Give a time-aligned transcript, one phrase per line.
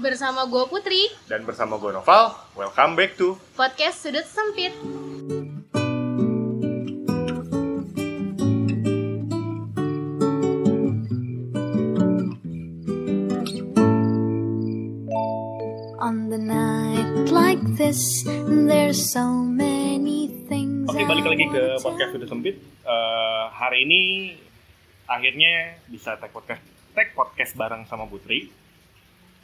[0.00, 4.72] Bersama gue Putri, Dan bersama gue Noval, welcome back to podcast Sudut Sempit.
[16.00, 18.00] On the night like this,
[18.48, 20.88] there's so many things.
[20.88, 22.16] Oke, I balik lagi ke podcast.
[22.16, 22.56] Sudah Sempit.
[22.88, 24.00] Eh, hari ini
[25.04, 26.64] akhirnya bisa tag podcast,
[26.96, 28.59] tag podcast bareng sama Putri.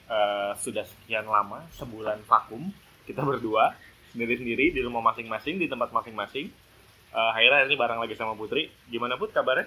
[0.06, 2.70] Eh, sudah sekian lama, sebulan vakum,
[3.02, 3.74] kita berdua
[4.08, 6.46] sendiri-sendiri di rumah masing-masing, di tempat masing-masing.
[7.08, 8.70] Eh, akhirnya hari ini bareng lagi sama Putri.
[8.86, 9.66] Gimana Put kabarnya?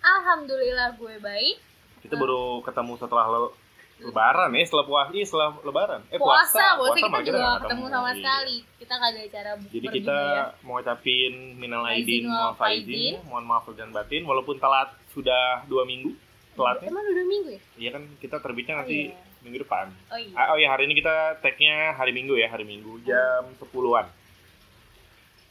[0.00, 1.56] Alhamdulillah gue baik.
[2.00, 3.54] Kita baru ketemu setelah le-
[4.00, 6.00] lebaran ya, setelah puasa, iya, setelah lebaran.
[6.08, 8.16] Eh Puasa, puasa, kita malah juga nggak gak ketemu sama Iya.
[8.16, 8.56] sekali.
[8.74, 10.44] Kita gak ada acara Jadi kita juga ya.
[10.64, 13.20] mau ngucapin minal aidin wal wal faizin, ya.
[13.22, 16.16] mohon maaf dan batin, walaupun telat sudah dua minggu
[16.56, 16.88] telatnya.
[16.88, 17.60] Emang udah minggu ya?
[17.76, 19.29] Iya kan kita terbitnya Oh, nanti iya.
[19.40, 19.88] Minggu depan.
[20.12, 20.34] Oh iya.
[20.36, 24.06] Ah, Oh ya hari ini kita tagnya hari Minggu ya hari Minggu jam 10-an.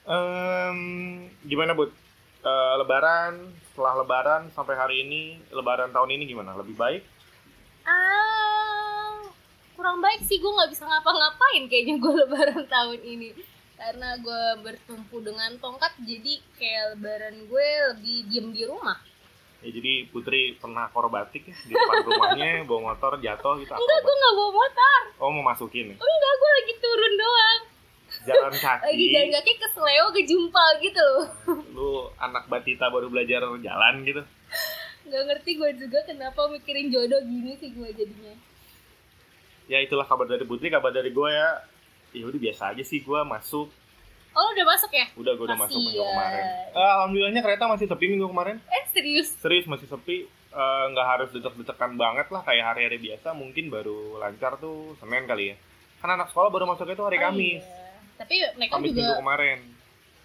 [0.10, 0.80] Em,
[1.46, 1.92] gimana bud?
[2.40, 6.56] Eh, lebaran setelah Lebaran sampai hari ini Lebaran tahun ini gimana?
[6.56, 7.04] Lebih baik?
[7.84, 9.20] Ah,
[9.76, 13.30] kurang baik sih gue nggak bisa ngapa-ngapain kayaknya gue lebaran tahun ini
[13.80, 19.00] karena gue bertumpu dengan tongkat jadi kayak lebaran gue lebih diem di rumah
[19.60, 23.76] Ya, jadi Putri pernah akrobatik ya di depan rumahnya bawa motor jatuh gitu.
[23.76, 25.00] enggak gue nggak bawa motor.
[25.20, 25.96] Oh mau masukin ya?
[26.00, 27.60] enggak gue lagi turun doang.
[28.24, 28.84] Jalan kaki.
[28.88, 31.10] lagi jalan kaki ke seleo ke jumpal gitu.
[31.46, 34.24] Loh lu anak batita baru belajar jalan gitu?
[35.12, 38.34] Nggak ngerti gue juga kenapa mikirin jodoh gini sih gue jadinya.
[39.68, 41.68] Ya itulah kabar dari Putri kabar dari gue ya.
[42.10, 43.68] Ya udah biasa aja sih gue masuk
[44.40, 45.06] oh udah masuk ya?
[45.14, 46.10] Udah gue udah masuk minggu Kasian.
[46.10, 46.44] kemarin.
[46.72, 48.58] Eh, alhamdulillahnya kereta masih sepi minggu kemarin.
[48.66, 49.28] eh serius?
[49.36, 50.18] Serius masih sepi.
[50.50, 53.32] Eh, nggak harus detek-detekan banget lah kayak hari-hari biasa.
[53.32, 55.56] Mungkin baru lancar tuh senin kali ya.
[56.00, 57.60] Kan anak sekolah baru masuk itu hari Oh, kamis.
[57.62, 57.88] iya.
[58.16, 59.60] tapi mereka kamis minggu juga kemarin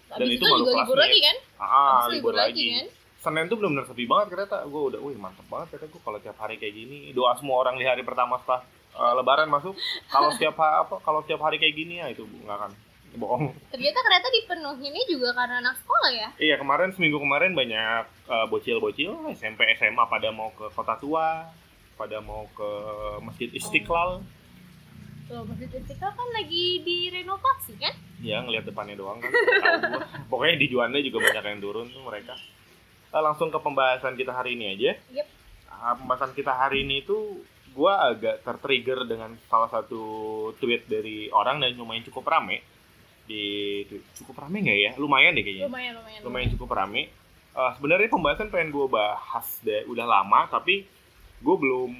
[0.05, 1.37] dan itu itu baru juga kelas libur lagi kan?
[1.55, 2.87] Ah Habis libur lagi, kan?
[3.17, 4.57] Senin tuh benar-benar sepi banget kereta.
[4.65, 6.97] Gue udah, wih mantep banget kata gue kalau tiap hari kayak gini.
[7.09, 8.61] Doa semua orang di hari pertama setelah
[8.93, 9.73] uh, Lebaran masuk.
[10.13, 12.71] Kalau setiap ha- apa, kalau tiap hari kayak gini ya itu nggak akan
[13.17, 13.51] bohong.
[13.71, 19.31] ternyata kereta dipenuhinnya juga karena anak sekolah ya Iya kemarin seminggu kemarin banyak uh, bocil-bocil
[19.33, 21.49] SMP SMA pada mau ke kota tua,
[21.95, 22.69] pada mau ke
[23.23, 24.21] masjid Istiqlal.
[25.25, 27.93] Tuh, Masjid Istiqlal kan lagi direnovasi kan?
[28.21, 29.31] Ya ngelihat depannya doang kan.
[30.31, 32.37] Pokoknya di Juanda juga banyak yang turun tuh mereka.
[33.09, 34.91] Eh, langsung ke pembahasan kita hari ini aja.
[35.15, 35.27] Yep.
[35.71, 37.41] Ah, pembahasan kita hari ini tuh
[37.73, 40.03] gua agak tertrigger dengan salah satu
[40.61, 42.63] tweet dari orang dan lumayan cukup rame
[43.25, 43.81] di
[44.17, 44.91] cukup rame nggak ya?
[44.97, 45.65] Lumayan deh kayaknya.
[45.67, 46.21] Lumayan, lumayan.
[46.21, 47.09] Lumayan cukup rame.
[47.55, 50.85] Eh, Sebenarnya pembahasan pengen gue bahas deh, udah lama tapi
[51.39, 51.91] gue belum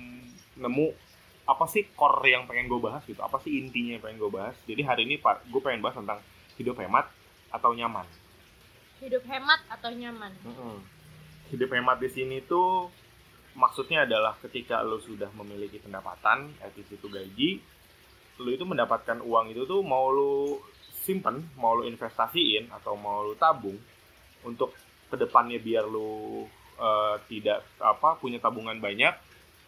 [0.60, 0.88] nemu
[1.46, 4.56] apa sih core yang pengen gue bahas gitu, apa sih intinya yang pengen gue bahas.
[4.66, 6.20] Jadi hari ini pak, gue pengen bahas tentang
[6.58, 7.06] hidup hemat
[7.54, 8.08] atau nyaman.
[9.00, 10.34] Hidup hemat atau nyaman?
[10.42, 10.78] Mm-mm.
[11.54, 12.90] Hidup hemat di sini tuh
[13.56, 17.62] maksudnya adalah ketika lo sudah memiliki pendapatan, at least itu gaji,
[18.44, 20.60] lo itu mendapatkan uang itu tuh mau lo
[21.06, 23.78] simpen, mau lo investasiin atau mau lo tabung
[24.42, 24.74] untuk
[25.06, 26.44] ke depannya biar lo
[26.82, 29.14] eh, tidak apa punya tabungan banyak,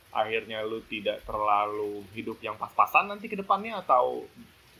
[0.10, 4.26] akhirnya lo tidak terlalu hidup yang pas-pasan nanti ke depannya atau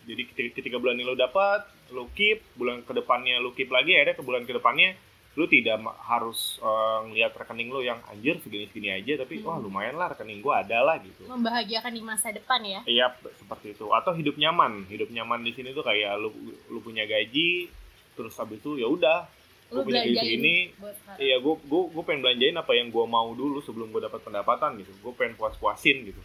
[0.08, 0.24] jadi
[0.56, 4.24] ketika, bulan ini lo dapat, lo keep, bulan ke depannya lo keep lagi, akhirnya ke
[4.24, 4.96] bulan ke depannya
[5.38, 6.58] lu tidak harus
[7.06, 9.46] ngeliat rekening lu yang anjir segini-segini aja tapi Hmm.
[9.46, 11.24] wah lumayan lah rekening gua ada lah gitu.
[11.24, 12.82] Membahagiakan di masa depan ya?
[12.84, 13.06] iya
[13.38, 13.86] seperti itu.
[13.88, 14.84] Atau hidup nyaman.
[14.88, 16.34] Hidup nyaman di sini tuh kayak lu
[16.68, 17.70] lu punya gaji
[18.12, 19.30] terus habis itu ya udah
[19.70, 21.22] Lu punya gaji sekarang.
[21.22, 24.82] iya gua gua gua pengen belanjain apa yang gua mau dulu sebelum gua dapat pendapatan
[24.82, 24.90] gitu.
[25.00, 26.22] Gua pengen puas-puasin gitu.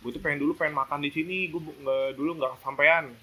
[0.00, 3.14] Gua tuh pengen dulu pengen makan di sini gua bu- nggak dulu nggak kesampaian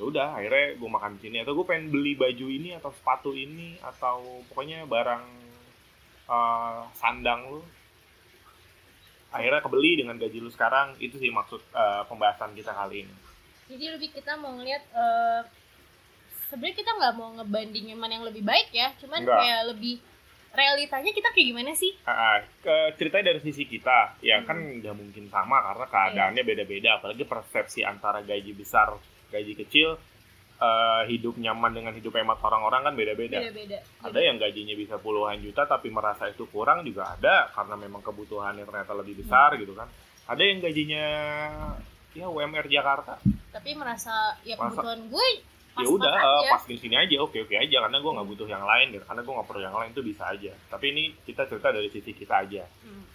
[0.00, 1.36] ya udah akhirnya gue makan di sini.
[1.44, 5.24] Atau gue pengen beli baju ini atau sepatu ini atau pokoknya barang
[6.24, 7.60] eh, sandang lu.
[9.30, 10.96] Akhirnya kebeli dengan gaji lu sekarang.
[10.96, 13.14] Itu sih maksud eh, pembahasan kita kali ini.
[13.68, 15.40] Jadi lebih kita mau ngeliat eh,
[16.48, 19.38] sebenarnya kita nggak mau ngebandingin mana yang lebih baik ya, cuman Nggak.
[19.38, 19.94] kayak lebih
[20.50, 21.94] realitanya kita kayak gimana sih?
[22.02, 24.18] Ah, ke ceritanya dari sisi kita.
[24.18, 24.46] Ya Hmm.
[24.50, 26.98] kan nggak mungkin sama karena keadaannya beda-beda.
[26.98, 28.90] Apalagi persepsi antara gaji besar
[29.30, 29.96] gaji kecil
[30.60, 33.38] eh, hidup nyaman dengan hidup hemat orang-orang kan beda-beda.
[33.40, 33.78] Beda-beda.
[34.02, 38.66] ada yang gajinya bisa puluhan juta tapi merasa itu kurang juga ada karena memang kebutuhannya
[38.66, 39.88] ternyata lebih besar gitu kan.
[40.28, 41.04] Ada yang gajinya
[42.12, 43.16] ya UMR Jakarta.
[43.50, 45.28] Tapi merasa ya Merasa- kebutuhan gue
[45.70, 48.62] ya udah eh, pas di sini aja oke oke aja karena gue nggak butuh yang
[48.66, 49.04] lain gitu.
[49.06, 50.52] Karena gue nggak perlu yang lain itu bisa aja.
[50.68, 52.64] Tapi ini kita cerita dari sisi kita aja.
[52.84, 53.06] Hmm.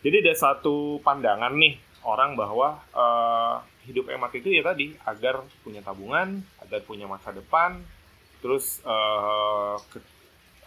[0.00, 3.54] jadi ada satu pandangan nih orang bahwa eh,
[3.90, 7.82] hidup hemat itu ya tadi agar punya tabungan, agar punya masa depan,
[8.40, 10.12] terus eh, ke-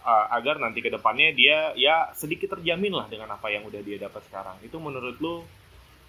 [0.04, 3.98] eh, agar nanti ke depannya dia ya sedikit terjamin lah dengan apa yang udah dia
[3.98, 4.60] dapat sekarang.
[4.62, 5.42] Itu menurut lu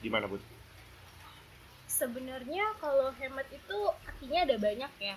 [0.03, 0.43] gimana bud?
[1.95, 5.17] sebenarnya kalau hemat itu artinya ada banyak ya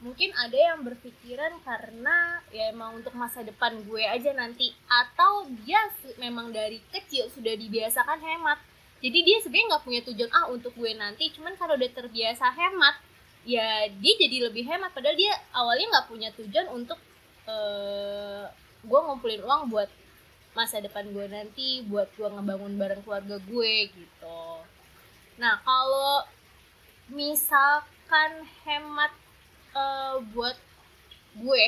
[0.00, 5.80] mungkin ada yang berpikiran karena ya emang untuk masa depan gue aja nanti atau dia
[6.20, 8.58] memang dari kecil sudah dibiasakan hemat
[9.04, 11.28] jadi dia sebenarnya nggak punya tujuan ah untuk gue nanti.
[11.36, 12.96] Cuman kalau udah terbiasa hemat
[13.44, 14.96] ya dia jadi lebih hemat.
[14.96, 16.96] Padahal dia awalnya nggak punya tujuan untuk
[17.44, 18.48] eh
[18.80, 19.92] gue ngumpulin uang buat
[20.56, 24.40] masa depan gue nanti buat gue ngebangun bareng keluarga gue gitu.
[25.36, 26.24] Nah, kalau
[27.10, 29.12] misalkan hemat
[29.74, 30.56] eh, buat
[31.34, 31.64] gue,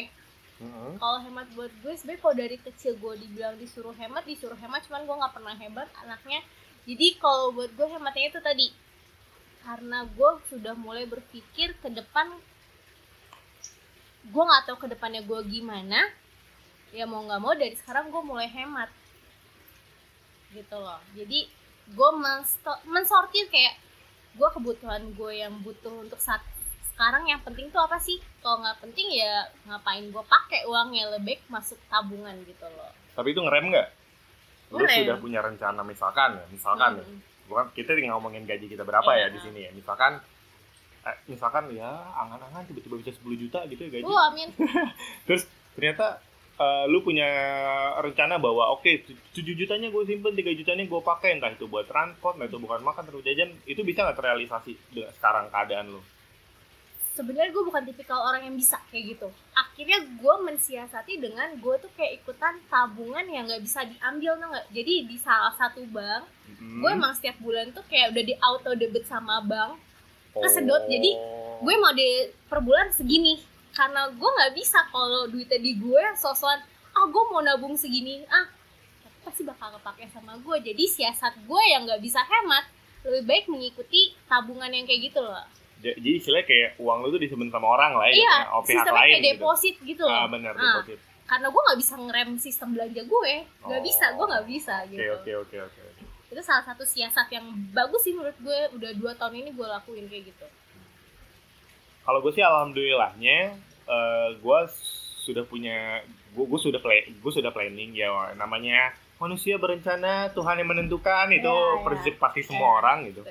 [0.96, 5.04] kalau hemat buat gue sebenarnya kalau dari kecil gue dibilang disuruh hemat, disuruh hemat, cuman
[5.04, 6.40] gue nggak pernah hebat anaknya.
[6.86, 8.70] Jadi kalau buat gue hematnya itu tadi.
[9.66, 12.30] Karena gue sudah mulai berpikir ke depan
[14.26, 16.06] gue nggak tahu ke depannya gue gimana.
[16.94, 18.86] Ya mau nggak mau dari sekarang gue mulai hemat.
[20.54, 21.02] Gitu loh.
[21.18, 21.50] Jadi
[21.90, 22.10] gue
[22.86, 23.82] mensortir kayak
[24.38, 26.42] gue kebutuhan gue yang butuh untuk saat
[26.94, 28.22] sekarang yang penting tuh apa sih?
[28.38, 31.18] Kalau nggak penting ya ngapain gue pakai uangnya?
[31.18, 32.94] Lebih masuk tabungan gitu loh.
[33.18, 33.88] Tapi itu ngerem nggak?
[34.68, 34.98] Lu Ngerem.
[35.02, 37.20] sudah punya rencana misalkan ya, misalkan ya, Hmm.
[37.46, 39.22] bukan kita tinggal ngomongin gaji kita berapa Iya.
[39.22, 39.70] ya di sini ya.
[39.70, 40.18] Misalkan
[41.02, 41.86] eh, misalkan ya
[42.16, 44.04] angan-angan tiba-tiba bisa 10 juta gitu ya gaji.
[44.04, 44.48] Uh, amin
[45.26, 46.18] Terus ternyata
[46.56, 47.28] eh, lu punya
[47.96, 52.34] rencana bahwa oke 7 jutanya gue simpen 3 jutanya gue pakai entah itu buat transport
[52.34, 56.00] entah itu bukan makan terus jajan itu bisa nggak terrealisasi dengan sekarang keadaan lu
[57.16, 59.28] sebenarnya gue bukan tipikal orang yang bisa kayak gitu.
[59.56, 64.66] Akhirnya gue mensiasati dengan gue tuh kayak ikutan tabungan yang nggak bisa diambil tuh nggak?
[64.70, 66.78] Jadi di salah satu bank Hmm.
[66.78, 69.82] gue emang setiap bulan tuh kayak udah di auto debit sama bank
[70.30, 71.58] kesedot, jadi Oh.
[71.58, 72.06] gue mau di
[72.46, 73.40] per bulan segini.
[73.74, 78.22] Karena gue nggak bisa kalau duitnya di gue sosokan ah gue mau nabung segini.
[78.30, 78.46] Ah
[79.02, 82.64] tapi pasti bakal kepake sama gue jadi siasat gue yang nggak bisa hemat
[83.02, 85.42] lebih baik mengikuti tabungan yang kayak gitu loh
[85.88, 88.66] jadi istilahnya kayak uang lu tuh disimpan sama orang lah ya iya gitu, oh, pihak
[88.76, 89.32] sistemnya lain kayak gitu.
[89.32, 93.32] deposit gitu loh ah benar Ah, deposit karena gue nggak bisa ngerem sistem belanja gue
[93.60, 93.84] nggak Oh.
[93.84, 95.82] bisa gue nggak bisa oke gitu oke oke oke
[96.26, 100.06] itu salah satu siasat yang bagus sih menurut gue udah dua tahun ini gue lakuin
[100.06, 100.46] kayak gitu
[102.02, 103.38] kalau gue sih alhamdulillahnya
[103.86, 104.58] eh gue
[105.20, 106.02] sudah punya
[106.32, 111.48] gue, gue sudah play gue sudah planning ya namanya manusia berencana Tuhan yang menentukan itu
[111.48, 111.82] ya.
[111.82, 112.74] prinsip pasti semua Ya.
[112.80, 113.22] orang gitu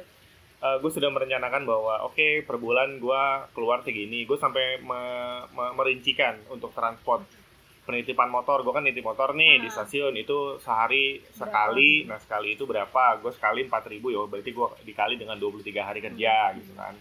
[0.57, 4.23] gue sudah merencanakan bahwa oke per bulan gue keluar segini.
[4.23, 7.21] Gue sampai me- me- merincikan untuk transport
[7.83, 8.61] penitipan motor.
[8.61, 9.73] Gue kan nitip motor nih di Ah.
[9.75, 10.15] stasiun.
[10.15, 12.01] Itu sehari sekali.
[12.03, 13.19] Nah sekali itu berapa?
[13.19, 14.09] Gue sekali 4000 ribu.
[14.09, 16.97] Ya berarti gue dikali dengan 23 hari kerja gitu kan.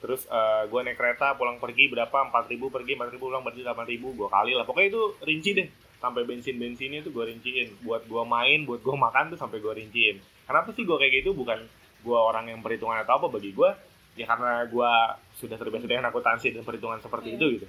[0.00, 0.26] Terus
[0.66, 2.18] gue naik kereta pulang pergi berapa?
[2.24, 4.66] 4000 pergi 4000 pulang berarti 8000 gue kali lah.
[4.66, 5.68] Pokoknya itu rinci deh.
[5.96, 7.78] Sampai bensin bensinnya tuh gue rinciin.
[7.80, 10.18] Buat gue main buat gue makan tuh sampai gue rinciin.
[10.44, 11.30] Kenapa sih gue kayak gitu?
[11.32, 11.62] Bukan
[12.04, 13.70] gue orang yang perhitungan atau apa bagi gue
[14.14, 14.90] ya karena gue
[15.34, 17.36] sudah terbiasa dengan akuntansi dan perhitungan seperti Iya.
[17.36, 17.66] itu gitu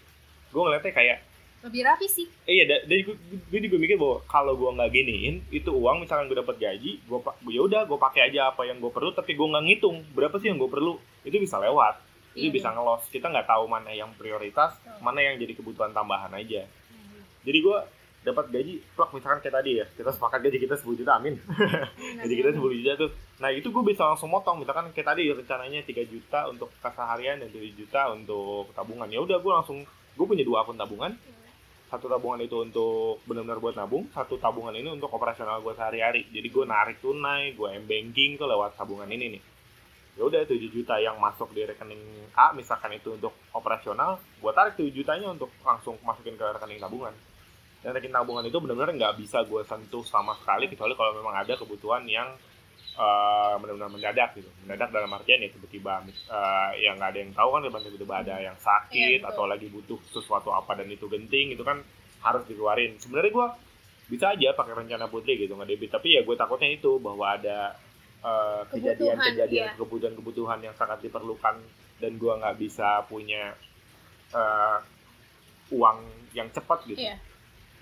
[0.52, 1.20] gue ngeliatnya kayak
[1.64, 3.16] lebih rapi sih Eh, iya, da- dari gue,
[3.50, 7.20] gue juga mikir bahwa kalau gue nggak giniin, itu uang misalkan gue dapat gaji, gue
[7.50, 10.48] ya udah gue pakai aja apa yang gue perlu, tapi gue nggak ngitung berapa sih
[10.48, 10.94] yang gue perlu,
[11.24, 11.98] itu bisa lewat,
[12.34, 13.10] itu Iya, bisa ngelos.
[13.10, 15.02] Kita nggak tahu mana yang prioritas, Betul.
[15.02, 16.70] mana yang jadi kebutuhan tambahan aja.
[17.42, 17.78] Jadi gue
[18.26, 21.38] dapat gaji, plak misalkan kayak tadi ya, kita sepakat gaji kita 10 juta, amin.
[22.26, 23.12] gaji kita 10 juta tuh.
[23.38, 27.54] Nah itu gue bisa langsung motong, misalkan kayak tadi rencananya 3 juta untuk keseharian dan
[27.54, 29.06] 7 juta untuk tabungan.
[29.06, 31.14] Ya udah gue langsung, gue punya dua akun tabungan,
[31.86, 36.26] satu tabungan itu untuk benar-benar buat nabung, satu tabungan ini untuk operasional gue sehari-hari.
[36.34, 39.44] Jadi gue narik tunai, gue m banking tuh lewat tabungan ini nih.
[40.16, 42.02] Ya udah 7 juta yang masuk di rekening
[42.34, 47.14] A misalkan itu untuk operasional, gue tarik 7 jutanya untuk langsung masukin ke rekening tabungan.
[47.86, 51.54] Dan rekening tabungan itu benar-benar nggak bisa gue sentuh sama sekali kecuali kalau memang ada
[51.54, 52.34] kebutuhan yang
[52.98, 54.50] eh, benar-benar mendadak gitu.
[54.66, 58.58] Mendadak dalam artian ya tiba-tiba eh, yang nggak ada yang tahu kan tiba-tiba ada yang
[58.58, 59.30] sakit betul.
[59.30, 61.78] atau lagi butuh sesuatu apa dan itu genting itu kan
[62.26, 62.98] harus dikeluarin.
[62.98, 63.48] Sebenarnya gue
[64.10, 67.74] bisa aja pakai rencana putri gitu nggak debit tapi ya gue takutnya itu bahwa ada
[68.22, 69.78] eh, kejadian-kejadian iya.
[69.78, 71.58] kebutuhan-kebutuhan yang sangat diperlukan
[72.02, 73.54] dan gue nggak bisa punya
[74.34, 74.78] eh,
[75.74, 75.98] uang
[76.38, 77.18] yang cepat gitu Iya.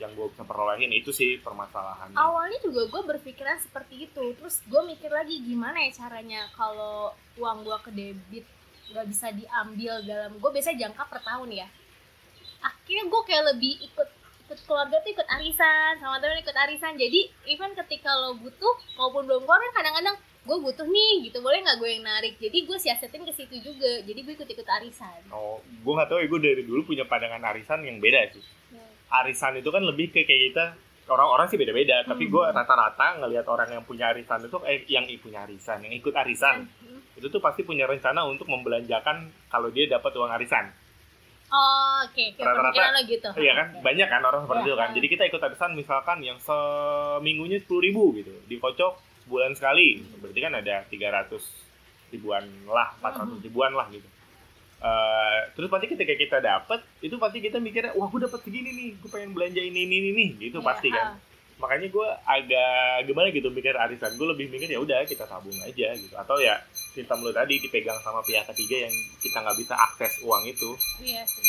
[0.04, 2.20] Yang gue bisa perolehin itu sih permasalahannya.
[2.20, 4.24] Awalnya juga gue berpikiran seperti itu.
[4.36, 8.46] Terus gue mikir lagi gimana ya caranya kalau uang gue ke debit
[8.92, 11.68] nggak bisa diambil dalam gue biasanya jangka per tahun ya.
[12.60, 14.10] Akhirnya gue kayak lebih ikut
[14.44, 16.94] ikut keluarga tuh ikut arisan sama temen ikut arisan.
[17.00, 21.40] Jadi even ketika lo butuh maupun belum keluar kadang-kadang gue butuh nih gitu.
[21.40, 22.36] Boleh nggak gue yang narik?
[22.38, 24.04] Jadi gue siasetin ke situ juga.
[24.04, 25.26] Jadi gue ikut ikut arisan.
[25.32, 28.44] Oh gue nggak tahu ya gue dari dulu punya pandangan arisan yang beda sih.
[28.76, 28.86] Ya.
[29.16, 30.66] Arisan itu kan lebih ke kayak kita
[31.06, 32.56] orang-orang sih beda-beda tapi gue Hmm.
[32.56, 37.00] rata-rata ngelihat orang yang punya arisan itu eh yang punya arisan yang ikut arisan Hmm.
[37.14, 39.18] itu tuh pasti punya rencana untuk membelanjakan
[39.48, 40.72] kalau dia dapat uang arisan
[41.48, 43.84] oh oke oke Rata-rata- gitu iya kan Oke.
[43.84, 44.96] banyak kan orang seperti Iya, itu kan iya.
[44.96, 48.94] jadi kita ikut arisan misalkan yang seminggunya sepuluh ribu gitu dikocok
[49.24, 51.44] sebulan sekali berarti kan ada 300
[52.10, 53.44] ribuan lah 400 Mhm.
[53.44, 54.08] ribuan lah gitu
[54.84, 58.90] Eh, terus pasti ketika kita dapat itu pasti kita mikirnya wah gue dapat segini nih
[59.00, 61.18] gue pengen belanja ini ini ini nih gitu Iya, pasti kan ah.
[61.56, 65.88] makanya gue agak gimana gitu mikir arisan gue lebih mikir ya udah kita tabung aja
[65.96, 66.60] gitu atau ya
[66.92, 71.24] sistem lu tadi dipegang sama pihak ketiga yang kita nggak bisa akses uang itu Iya
[71.32, 71.48] sih.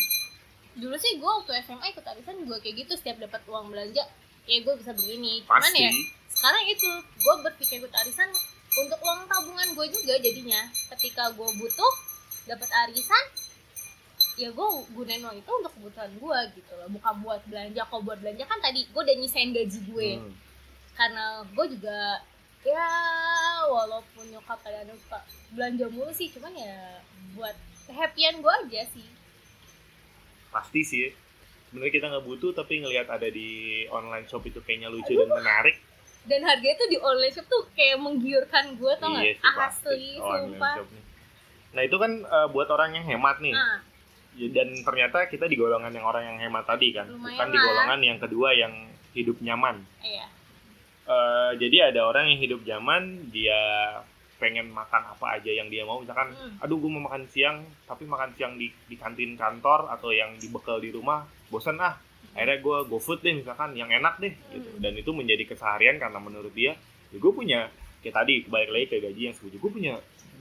[0.78, 4.06] Dulu sih gue waktu SMA ikut arisan juga kayak gitu setiap dapat uang belanja
[4.46, 5.42] ya gue bisa begini.
[5.42, 5.90] Cuman pasti ya
[6.30, 8.30] sekarang itu gue berpikir ikut arisan
[8.78, 10.70] untuk uang tabungan gue juga jadinya.
[10.94, 11.92] Ketika gue butuh
[12.44, 13.24] dapat arisan
[14.34, 16.88] ya gue gunain uang itu untuk kebutuhan gue gitu loh.
[16.90, 17.82] Bukan buat belanja.
[17.86, 20.10] Kalau buat belanja kan tadi gue udah nyisain gaji gue.
[20.20, 20.34] Hmm.
[20.94, 22.22] karena gue juga
[22.62, 22.86] ya
[23.66, 25.18] walaupun nyokap kadang suka
[25.50, 27.02] belanja mulu sih cuman ya
[27.34, 27.56] buat
[27.90, 29.08] kehappyan gue aja sih.
[30.54, 31.10] Pasti sih.
[31.68, 35.82] Sebenarnya kita nggak butuh tapi ngelihat ada di online shop itu kayaknya lucu dan menarik.
[36.24, 39.54] Dan harganya tuh di online shop tuh kayak menggiurkan gue tau iya gak?
[39.58, 39.90] pasti.
[39.90, 40.76] asli sumpah.
[41.74, 43.52] Nah itu kan eh, buat orang yang hemat nih.
[43.52, 43.94] Nah
[44.34, 47.06] dan ternyata kita di golongan yang orang yang hemat tadi kan.
[47.06, 48.72] Lumayan bukan di golongan yang kedua yang
[49.14, 49.86] hidup nyaman.
[50.02, 50.26] Iya.
[51.04, 53.54] Eh, jadi ada orang yang hidup nyaman dia
[54.42, 56.02] pengen makan apa aja yang dia mau.
[56.02, 56.58] Misalkan Hmm.
[56.58, 60.82] aduh gue mau makan siang tapi makan siang di, di kantin kantor atau yang dibekal
[60.82, 61.94] di rumah bosan ah
[62.34, 64.66] akhirnya gue go food deh misalkan yang enak deh gitu.
[64.74, 64.82] Hmm.
[64.82, 66.74] dan itu menjadi keseharian karena menurut dia
[67.14, 67.70] ya gue punya
[68.02, 69.56] kayak tadi balik lagi ke gaji yang setuju.
[69.62, 69.94] Gue punya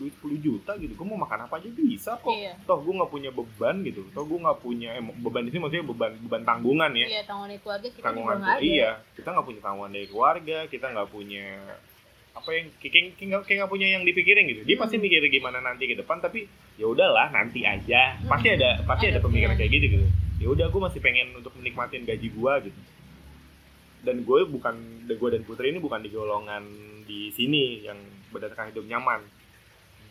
[0.04, 0.94] duit 10 juta gitu.
[0.94, 2.28] Gue mau makan apa aja bisa kok.
[2.30, 2.60] Iya.
[2.62, 4.04] Toh gue nggak punya beban gitu.
[4.12, 7.08] Toh gue nggak punya eh, beban di sini maksudnya beban beban tanggungan ya.
[7.10, 8.62] Iya tanggungan keluarga kita juga tanggungan nggak ada.
[8.62, 8.90] iya.
[9.16, 11.46] Kita nggak punya tanggungan dari keluarga kita nggak punya
[12.34, 14.62] apa yang kayak kayak- nggak- punya yang dipikirin gitu.
[14.66, 14.84] Dia Hmm.
[14.84, 16.44] pasti mikir gimana nanti ke depan tapi
[16.76, 18.20] ya udahlah nanti aja.
[18.20, 18.58] Pasti Hmm.
[18.58, 20.08] ada pasti ada Ada pemikiran kayak gitu gitu.
[20.42, 22.80] Ya udah gue masih pengen untuk menikmatin gaji gue gitu.
[24.04, 24.76] Dan gue bukan
[25.08, 26.64] gue dan putri ini bukan di golongan
[27.04, 27.96] di sini yang
[28.30, 29.24] berdasarkan hidup nyaman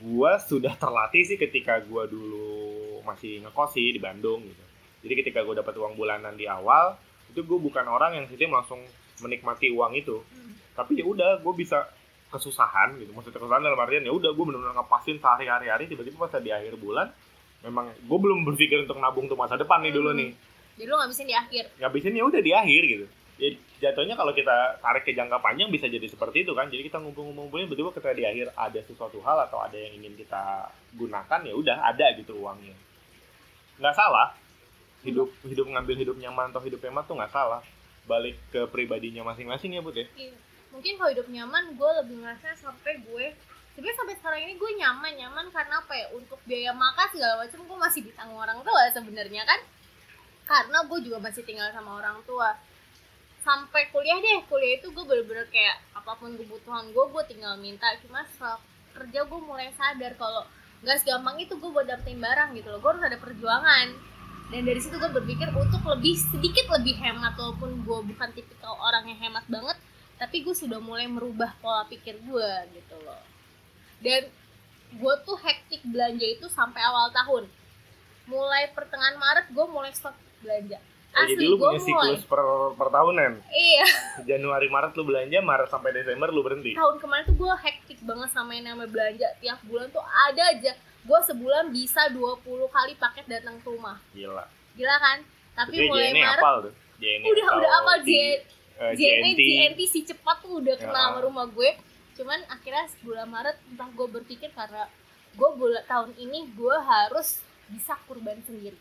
[0.03, 2.51] gue sudah terlatih sih ketika gue dulu
[3.07, 4.65] masih ngekos sih di Bandung gitu.
[5.07, 6.99] Jadi ketika gue dapat uang bulanan di awal
[7.31, 8.83] itu gue bukan orang yang sistem langsung
[9.23, 10.19] menikmati uang itu.
[10.35, 10.51] Hmm.
[10.73, 11.85] tapi ya udah gue bisa
[12.33, 13.13] kesusahan gitu.
[13.13, 16.81] Maksudnya kesusahan dalam artian ya udah gue benar-benar ngepasin sehari-hari hari tiba-tiba pas di akhir
[16.81, 17.13] bulan
[17.63, 20.33] memang gue belum berpikir untuk nabung untuk masa depan nih dulu nih.
[20.81, 21.65] Jadi lu ngabisin di akhir?
[21.79, 23.07] Ngabisin ya udah di akhir gitu.
[23.39, 23.49] Ya
[23.83, 26.71] jatuhnya kalau kita tarik ke jangka panjang bisa jadi seperti itu kan?
[26.71, 30.71] Jadi kita ngumpul-ngumpulin betul ketika di akhir ada sesuatu hal atau ada yang ingin kita
[30.95, 32.79] gunakan ya udah ada gitu uangnya.
[33.83, 34.39] Nggak salah.
[35.03, 37.59] Hidup hidup ngambil hidup nyaman atau hidup hemat tuh nggak salah.
[38.07, 40.07] Balik ke pribadinya masing-masing ya bud ya?
[40.15, 40.35] Iya.
[40.73, 43.37] mungkin kalau hidup nyaman gue lebih ngerasa sampai gue
[43.77, 46.07] sebenarnya sampai sekarang ini gue nyaman nyaman karena apa ya?
[46.15, 49.61] Untuk biaya makan segala macam gue masih ditanggung orang tua sebenarnya kan?
[50.47, 52.55] Karena gue juga masih tinggal sama orang tua
[53.43, 57.91] sampai kuliah deh kuliah itu gue bener-bener kayak apa pun kebutuhan gue gue tinggal minta.
[58.03, 58.63] Cuma setelah
[58.95, 60.47] kerja gue mulai sadar kalau
[60.83, 62.79] nggak segampang itu gue buat dapetin barang gitu loh.
[62.79, 63.87] Gue harus ada perjuangan.
[64.55, 69.09] Dan dari situ gue berpikir untuk lebih sedikit lebih hemat walaupun gue bukan tipikal orang
[69.11, 69.79] yang hemat banget
[70.21, 73.23] tapi gue sudah mulai merubah pola pikir gue gitu loh.
[73.99, 74.31] Dan
[74.93, 77.51] gue tuh hektik belanja itu sampai awal tahun.
[78.31, 80.15] Mulai pertengahan Maret gue mulai stop
[80.47, 80.79] belanja
[81.13, 82.41] Oh, jadi asli lu punya siklus per,
[82.73, 83.33] per tahunan.
[83.53, 83.85] Iya.
[84.33, 86.73] Januari Maret lu belanja Maret sampai Desember lu berhenti.
[86.73, 89.29] Tahun kemarin tuh gue hektik banget sama yang namanya belanja.
[89.39, 90.73] Tiap bulan tuh ada aja.
[91.05, 94.01] Gue sebulan bisa 20 kali paket datang ke rumah.
[94.17, 94.45] Gila.
[94.73, 95.19] Gila kan?
[95.53, 96.73] Tapi Jadi mulai JNE Maret apal tuh.
[96.97, 97.93] JNE udah udah apa?
[98.01, 101.09] T- J eh, JNE JNT JNT si cepat tuh udah kenal Ya.
[101.13, 101.71] sama rumah gue.
[102.17, 104.89] Cuman akhirnya bulan Maret entah gue berpikir karena
[105.33, 108.77] gue bulan tahun ini gue harus bisa kurban sendiri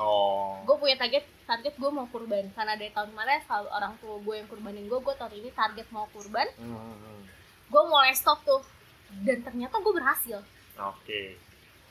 [0.00, 0.64] oh.
[0.64, 2.48] Gue punya target target gue mau kurban.
[2.56, 5.86] Karena dari tahun kemarin selalu orang tua gue yang kurbanin gue gue tahun ini target
[5.92, 6.48] mau kurban.
[6.56, 7.20] Hmm,
[7.68, 8.64] gue mulai stop tuh.
[9.20, 10.40] Dan ternyata gue berhasil.
[10.80, 11.36] Oke.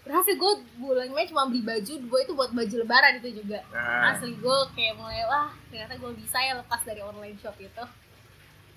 [0.01, 3.61] Berhasil gue bulan Mei cuma beli baju gue itu buat baju lebaran itu juga.
[3.69, 4.17] Nah.
[4.17, 7.85] Asli gue kayak mulai wah ternyata gue bisa ya lepas dari online shop itu.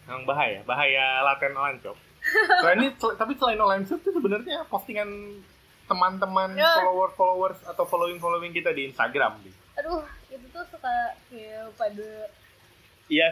[0.03, 1.97] Yang bahaya, bahaya laten online shop.
[2.63, 5.09] Selain ini, tapi selain online shop itu sebenarnya postingan
[5.93, 6.73] teman-teman Ya.
[6.79, 9.39] follower-followers atau following-following kita di Instagram.
[9.75, 10.91] Aduh itu tuh suka
[11.27, 12.11] kayak pada
[13.07, 13.29] Iya,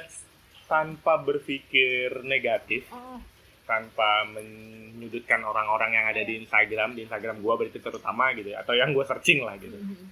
[0.66, 3.16] tanpa berpikir negatif, oh,
[3.62, 8.72] tanpa menyudutkan orang-orang yang ada di Instagram di Instagram gue berarti terutama gitu ya, atau
[8.72, 10.04] yang gue searching lah gitu Mhm.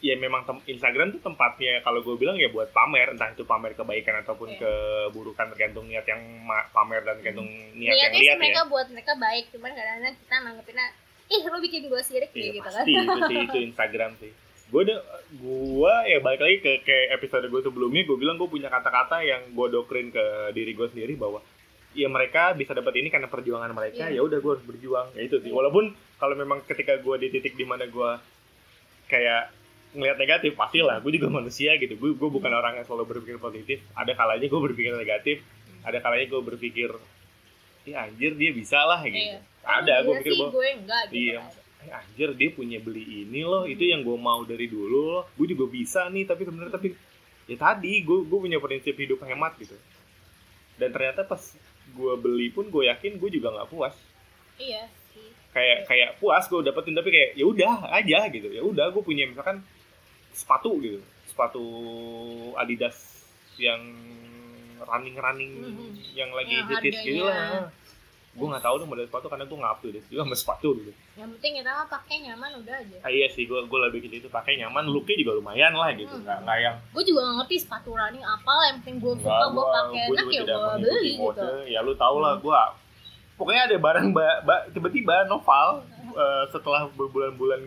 [0.00, 4.20] ya memang Instagram tuh tempatnya kalau gue bilang ya buat pamer entah itu pamer kebaikan
[4.20, 4.60] ataupun Iya.
[4.60, 8.68] keburukan tergantung niat yang ma- pamer dan tergantung niat yang niatnya sih lihat mereka ya
[8.68, 10.86] buat mereka baik cuman kadang-kadang kita nanggepinnya
[11.26, 12.72] ih lu bikin gue sirik Iya, gitu kan.
[12.74, 14.30] pasti itu sih itu Instagram sih.
[14.66, 14.98] Gue udah
[15.34, 19.40] gue ya balik lagi ke kayak episode gue sebelumnya gue bilang gue punya kata-kata yang
[19.48, 21.40] gue doktrin ke diri gue sendiri bahwa
[21.92, 24.18] ya mereka bisa dapat ini karena perjuangan mereka Iya.
[24.18, 25.48] ya udah gue harus berjuang ya itu sih.
[25.48, 25.54] Iya.
[25.54, 25.84] walaupun
[26.16, 28.10] kalau memang ketika gue di titik di mana gue
[29.06, 29.52] kayak
[29.92, 31.94] ngelihat negatif pastilah gue juga manusia gitu.
[31.94, 33.78] Gue gue bukan orang yang selalu berpikir positif.
[33.94, 35.38] Ada kalanya gue berpikir negatif
[35.80, 36.88] ada kalanya gue berpikir
[37.84, 39.16] ya anjir dia bisa lah gitu.
[39.16, 39.38] Iya.
[39.62, 41.40] ada gue Iya pikir bahwa gue enggak gitu Iya.
[41.40, 41.62] kan.
[41.84, 45.22] eh anjir dia punya beli ini loh itu yang gue mau dari dulu loh.
[45.34, 46.96] Gue juga bisa nih tapi sebenarnya tapi
[47.44, 49.76] ya tadi gue gue punya prinsip hidup hemat gitu.
[50.74, 51.40] Dan ternyata pas
[51.86, 53.92] gue beli pun gue yakin gue juga nggak puas.
[54.56, 55.28] Iya sih.
[55.52, 58.48] Kayak kayak puas gue dapetin tapi kayak ya udah aja gitu.
[58.48, 59.60] Ya udah gue punya misalkan
[60.32, 61.04] sepatu gitu.
[61.28, 61.64] Sepatu
[62.56, 62.96] Adidas
[63.54, 63.80] yang
[64.80, 65.88] running running Mhm.
[66.12, 67.70] yang lagi Yang hits gitu lah.
[68.34, 70.74] Gue nggak tahu dong model sepatu karena gue nggak up to date juga sama sepatu
[70.74, 72.96] gitu yang penting kita mah pakai nyaman udah aja.
[72.98, 76.10] Ah, iya sih, gue gue lebih gitu itu pakai nyaman, looknya juga lumayan lah gitu,
[76.10, 76.26] Hmm.
[76.26, 79.30] nggak nggak yang gue juga gak ngerti sepatu running apa lah yang penting gue suka
[79.30, 80.02] nggak gue pakai.
[80.02, 81.36] enak juga ya gue beli mode.
[81.36, 81.46] gitu.
[81.68, 82.58] Ya lu tau lah, gue
[83.36, 85.68] pokoknya ada barang ba, ba- tiba-tiba novel
[86.12, 87.62] eh, setelah berbulan-bulan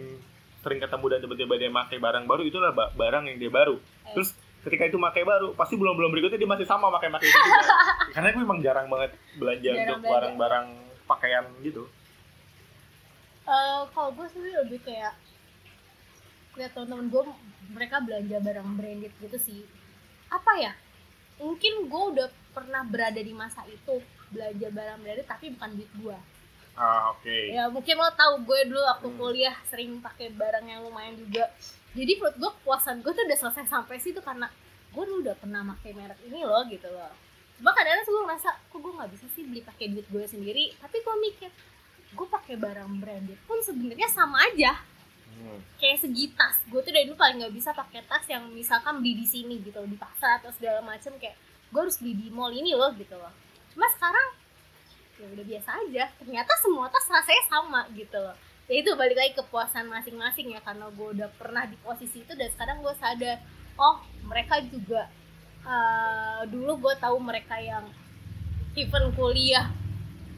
[0.57, 3.75] sering ketemu dan tiba-tiba dia pakai barang baru itulah ba- barang yang dia baru.
[3.75, 4.13] Eh.
[4.13, 7.63] Terus ketika itu pakai baru, pasti bulan-bulan berikutnya dia masih sama pakai-pakai itu juga.
[8.11, 10.67] Karena gue emang jarang banget belanja Jarang untuk barang-barang
[11.03, 11.83] pakaian gitu.
[13.43, 15.15] Eh, kalau gue sih lebih kayak
[16.53, 17.23] lihat teman-teman gue
[17.69, 19.61] mereka belanja barang branded gitu sih
[20.27, 20.73] apa ya
[21.37, 26.17] mungkin gue udah pernah berada di masa itu belanja barang branded tapi bukan duit gue
[26.73, 27.37] Ah, oke.
[27.47, 29.17] ya mungkin lo tahu gue dulu waktu Hmm.
[29.17, 31.45] kuliah sering pakai barang yang lumayan juga
[31.95, 34.51] jadi menurut gue kepuasan gue tuh udah selesai sampai situ karena
[34.91, 37.13] gue dulu udah pernah pakai merek ini loh gitu loh.
[37.57, 40.73] Cuma kadang-kadang gue ngerasa kok gue nggak bisa sih beli pakai duit gue sendiri?
[40.81, 41.49] Tapi gue mikir
[42.17, 44.73] gue pakai barang branded pun sebenarnya sama aja.
[45.37, 45.61] Hmm.
[45.77, 49.21] kayak segi tas gue tuh dari dulu paling nggak bisa pakai tas yang misalkan beli
[49.21, 51.37] di sini gitu di pasar atau segala macem kayak
[51.69, 53.29] gue harus beli di mall ini loh gitu loh.
[53.69, 54.33] Cuma sekarang
[55.21, 56.03] ya udah biasa aja.
[56.17, 58.33] Ternyata semua tas rasanya sama gitu loh
[58.67, 62.47] ya itu balik lagi kepuasan masing-masing ya karena gue udah pernah di posisi itu dan
[62.49, 63.39] sekarang gue sadar
[63.75, 65.07] oh mereka juga
[65.63, 67.87] eh, dulu gue tahu mereka yang
[68.73, 69.71] even kuliah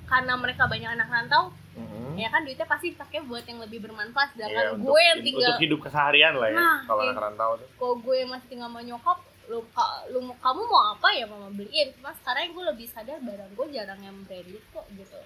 [0.05, 2.17] karena mereka banyak anak rantau Mhm.
[2.17, 5.63] ya kan duitnya pasti dipakai buat yang lebih bermanfaat sedangkan untuk, gue yang tinggal untuk
[5.63, 7.07] hidup keseharian lah ya Nah, kalau iya.
[7.07, 7.69] anak rantau tuh.
[7.71, 11.87] kalau gue masih tinggal sama nyokap lu, ka- lu kamu mau apa ya mama beliin
[11.95, 15.19] cuma sekarang gue lebih sadar barang gue jarang yang branded kok gitu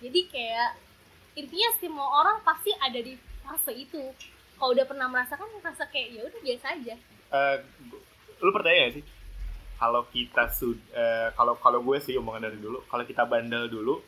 [0.00, 0.70] jadi kayak
[1.34, 4.02] intinya semua orang pasti ada di fase itu
[4.54, 6.94] kalau udah pernah merasakan merasa kayak ya udah biasa aja
[7.32, 8.04] Eh, gu-
[8.38, 9.04] lu percaya gak sih
[9.74, 13.98] kalau kita sud eh, kalau kalau gue sih omongan dari dulu kalau kita bandel dulu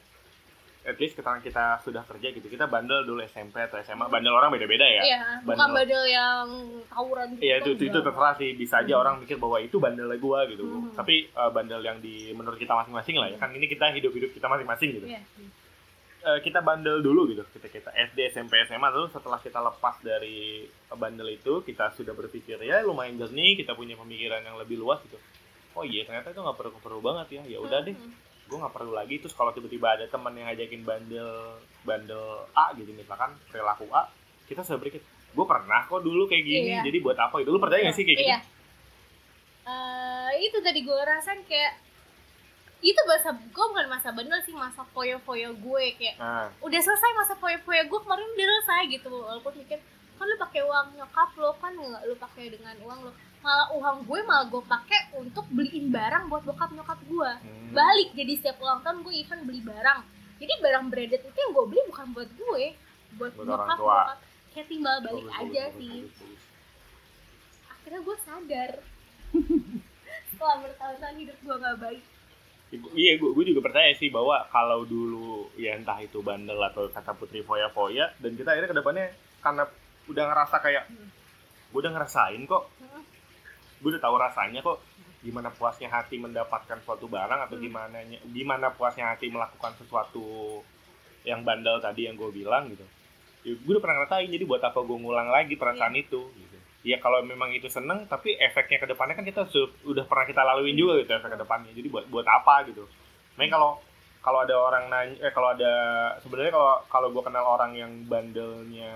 [0.85, 4.53] at least kita kita sudah kerja gitu kita bandel dulu SMP atau SMA bandel orang
[4.53, 6.05] beda-beda ya iya bukan bandel.
[6.05, 6.47] yang
[6.87, 8.05] tawuran gitu Iya itu, itu, itu enggak.
[8.07, 9.01] terserah sih bisa aja Hmm.
[9.01, 10.93] orang mikir bahwa itu bandel gue gitu Hmm.
[10.93, 14.47] tapi eh, bandel yang di menurut kita masing-masing lah ya kan ini kita hidup-hidup kita
[14.47, 15.25] masing-masing gitu Iya.
[16.25, 17.45] Eh, kita bandel dulu gitu.
[17.53, 22.57] Kita kita SD SMP SMA terus setelah kita lepas dari bandel itu kita sudah berpikir
[22.59, 25.21] ya lumayan jernih kita punya pemikiran yang lebih luas gitu.
[25.77, 27.43] Oh iya ternyata itu nggak perlu perlu banget ya.
[27.45, 27.93] Ya udah deh
[28.45, 29.21] gue nggak perlu lagi.
[29.21, 32.25] Terus kalau tiba-tiba ada teman yang ngajakin bandel bandel
[32.57, 34.09] A gitu misalkan perilaku A
[34.49, 36.89] kita sudah berpikir gue pernah kok dulu kayak gini Iya.
[36.89, 37.37] jadi buat apa?
[37.45, 38.29] Itu lu percaya nggak sih kayak gitu?
[38.33, 38.39] Iya.
[39.65, 41.84] Eh, itu tadi gue rasain kayak
[42.85, 47.33] itu masa gue bukan masa bener sih masa foya-foya gue kayak nah udah selesai masa
[47.41, 49.09] foya-foya gue kemarin udah selesai gitu.
[49.09, 49.81] Walaupun mikir
[50.15, 53.13] kan lu pakai uang nyokap lo kan nggak lu pakai dengan uang lo.
[53.41, 58.13] Malah uang gue malah gue pakai untuk beliin barang buat bokap nyokap gue hmm, balik
[58.13, 60.01] jadi setiap ulang tahun gue even beli barang.
[60.45, 62.65] Jadi barang branded itu yang gue beli bukan buat gue
[63.17, 64.19] buat, Buat nyokap bokap
[64.53, 66.07] kayak timbal balik aja sih.
[67.73, 68.71] akhirnya gue sadar.
[70.31, 72.03] Setelah bertahun-tahun hidup gue gak baik
[72.95, 77.15] Iya, gue, gue juga percaya sih bahwa kalau dulu ya entah itu bandel atau kata
[77.15, 79.07] putri foya-foya dan kita akhirnya ke depannya
[79.45, 79.65] karena
[80.11, 80.85] udah ngerasa kayak
[81.71, 82.65] gue udah ngerasain kok,
[83.83, 84.79] gue udah tahu rasanya kok
[85.25, 87.65] gimana puasnya hati mendapatkan suatu barang atau Hmm.
[87.65, 87.97] gimana
[88.29, 90.61] gimana puasnya hati melakukan sesuatu
[91.25, 92.85] yang bandel tadi yang gue bilang gitu.
[93.45, 96.54] Ya, gue udah pernah ngerasain jadi buat apa gue ngulang lagi perasaan itu gitu.
[96.85, 100.45] Ya kalau memang itu seneng tapi efeknya ke depannya kan kita su- udah pernah kita
[100.45, 101.73] laluin juga gitu efek ke depannya.
[101.73, 102.85] Jadi buat buat apa gitu.
[103.35, 103.71] Makanya kalau
[104.21, 105.73] kalau ada orang nanya eh kalau ada
[106.21, 108.93] sebenarnya kalau kalau gue kenal orang yang bandelnya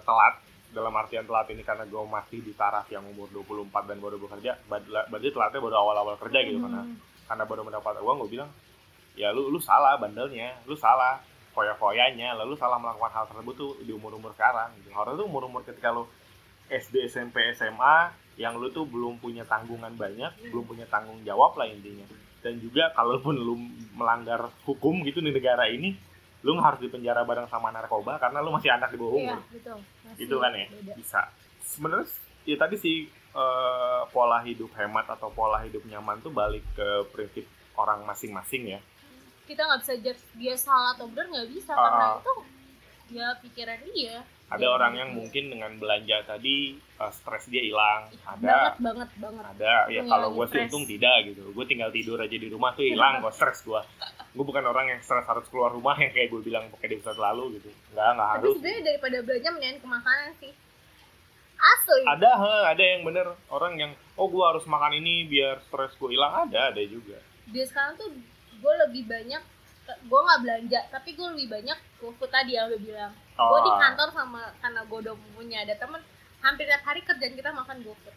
[0.00, 0.40] telat
[0.72, 4.60] dalam artian telat ini karena gue masih di taraf yang umur 24 dan baru bekerja
[4.68, 6.96] berarti telatnya baru awal-awal kerja gitu karena Hmm.
[7.24, 8.50] karena baru mendapat uang gue bilang
[9.12, 11.16] ya lu lu salah bandelnya lu salah
[11.52, 14.92] foya-foyanya lalu salah melakukan hal tersebut tuh di umur-umur sekarang gitu.
[14.92, 16.04] harusnya tuh umur-umur ketika lu
[16.68, 17.96] SD SMP SMA
[18.36, 22.04] yang lu tuh belum punya tanggungan banyak belum punya tanggung jawab lah intinya
[22.40, 23.54] dan juga kalaupun lu
[23.92, 25.96] melanggar hukum gitu di negara ini
[26.40, 29.78] lu harus dipenjara bareng sama narkoba karena lu masih anak di bawah Iya, umur betul.
[30.04, 30.92] Masih gitu kan ya beda.
[30.94, 31.20] bisa
[31.60, 32.06] sebenarnya
[32.44, 32.96] ya tadi sih
[33.32, 38.80] eh, pola hidup hemat atau pola hidup nyaman tuh balik ke prinsip orang masing-masing ya
[39.44, 41.78] Kita nggak bisa judge dia salah atau benar nggak bisa Ah.
[41.80, 42.34] karena itu
[43.08, 44.16] ya pikiran dia.
[44.46, 48.06] Ada orang yang mungkin dengan belanja tadi eh, stres dia hilang.
[48.22, 48.38] Ada.
[48.38, 49.44] Banget banget banget.
[49.58, 49.74] ada.
[49.90, 51.42] Ya Ngilangin kalau gue sih untung tidak gitu.
[51.50, 53.80] Gue tinggal tidur aja di rumah tuh hilang kok stres gue
[54.36, 57.16] gue bukan orang yang stres harus keluar rumah yang kayak gue bilang pakai di episode
[57.16, 57.72] lalu gitu.
[57.96, 58.54] Nggak nggak Tapi harus.
[58.60, 60.52] sebenarnya daripada belanja mendingan ke makanan sih.
[61.56, 62.02] Asli.
[62.04, 63.26] ada he, ada yang bener.
[63.48, 66.52] Orang yang oh gue harus makan ini biar stres gue hilang.
[66.52, 67.16] Ada ada juga.
[67.48, 68.12] Dia sekarang tuh
[68.60, 69.42] gue lebih banyak
[69.86, 73.12] gue nggak belanja tapi gue lebih banyak GoFood tadi yang udah bilang.
[73.36, 73.78] Gue di Oh.
[73.78, 76.00] kantor sama karena gue udah punya ada temen
[76.42, 78.16] hampir tiap hari kerjaan kita makan GoFood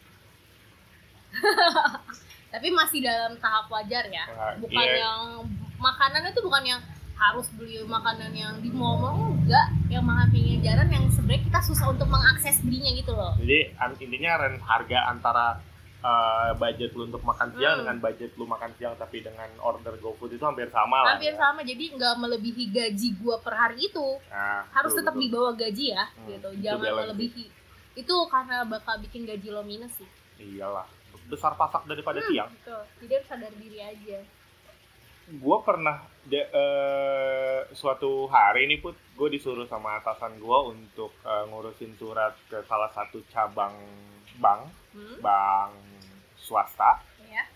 [2.54, 4.26] tapi masih dalam tahap wajar ya.
[4.26, 5.06] Nah, bukan iya.
[5.06, 5.46] yang
[5.78, 6.80] makanan itu bukan yang
[7.14, 9.70] harus beli makanan yang di mall enggak.
[9.86, 13.38] Yang makan pinggir jalan yang sebenarnya kita susah untuk mengakses belinya gitu loh.
[13.38, 13.70] Jadi
[14.02, 15.46] intinya harga antara
[16.00, 17.80] uh, budget lu untuk makan siang Hmm.
[17.82, 21.14] dengan budget lu makan siang tapi dengan order GoFood itu hampir sama lah.
[21.14, 21.38] hampir ya.
[21.38, 25.22] sama jadi nggak melebihi gaji gue per hari itu Nah, harus betul, tetap betul.
[25.22, 27.00] di bawah gaji ya Hmm, gitu itu jangan balance.
[27.06, 27.44] melebihi
[27.96, 30.08] itu karena bakal bikin gaji lo minus sih
[30.40, 30.88] Iyalah.
[31.26, 32.50] Besar pasak daripada Hmm, tiang.
[32.50, 34.18] betul jadi harus sadar diri aja
[35.32, 41.44] Gua pernah de- eh, suatu hari ini put gue disuruh sama atasan gua untuk eh,
[41.46, 43.70] ngurusin surat ke salah satu cabang
[44.36, 45.22] bank, hmm?
[45.22, 45.70] bank
[46.50, 46.98] swasta.
[47.30, 47.46] ya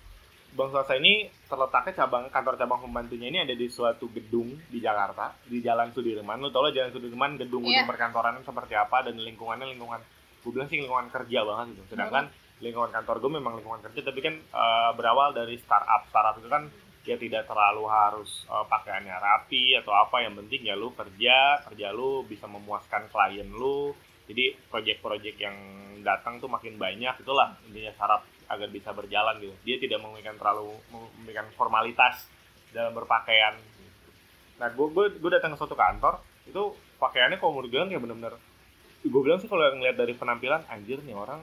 [0.55, 5.35] Bank swasta ini terletaknya cabang kantor cabang pembantunya ini ada di suatu gedung di Jakarta
[5.51, 6.39] di Jalan Sudirman.
[6.39, 7.91] Lu tau lah Jalan Sudirman gedung-gedung Iya.
[7.91, 9.99] perkantoran seperti apa dan lingkungannya lingkungan
[10.47, 11.99] gue bilang sih lingkungan kerja banget gitu.
[11.99, 12.31] Sedangkan
[12.63, 16.07] lingkungan kantor gue memang lingkungan kerja tapi kan eh, berawal dari startup.
[16.07, 16.71] Startup itu kan
[17.05, 21.91] ya tidak terlalu harus eh, pakaiannya rapi atau apa yang penting ya lu kerja kerja
[21.91, 23.91] lu bisa memuaskan klien lu
[24.25, 25.57] jadi proyek-proyek yang
[26.01, 28.23] datang tuh makin banyak itulah intinya syarat
[28.55, 29.55] agar bisa berjalan gitu.
[29.63, 32.27] Dia tidak memberikan terlalu memberikan formalitas
[32.71, 33.55] dalam berpakaian.
[34.59, 36.63] Nah gue gue gue datang ke suatu kantor itu
[36.97, 38.35] pakaiannya kalau menurut gue kayak bener-bener
[39.05, 41.43] gue bilang sih kalau ngeliat dari penampilan anjir nih orang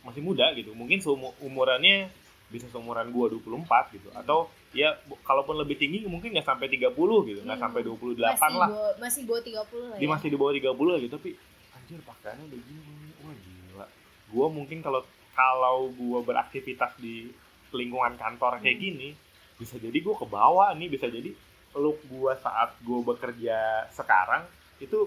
[0.00, 0.72] masih muda gitu.
[0.72, 2.08] Mungkin seumur umurannya
[2.50, 4.10] bisa seumuran gua 24 gitu.
[4.10, 6.90] Atau ya kalaupun lebih tinggi mungkin nggak sampai 30
[7.30, 7.40] gitu.
[7.46, 7.64] Nggak Hmm.
[7.70, 8.68] sampai 28 masih lah.
[8.68, 10.10] Bo, masih bawah 30 lah dia ya.
[10.10, 11.30] masih di bawah 30 gitu tapi
[11.76, 12.80] anjir pakaiannya udah gini
[13.22, 13.86] wah gila.
[14.30, 15.00] Gua mungkin kalau
[15.32, 17.30] kalau gua beraktivitas di
[17.70, 18.84] lingkungan kantor kayak Hmm.
[18.84, 19.08] gini
[19.54, 21.30] bisa jadi gua ke bawah nih bisa jadi
[21.74, 23.56] look gua saat gua bekerja
[23.90, 24.42] sekarang
[24.78, 25.06] itu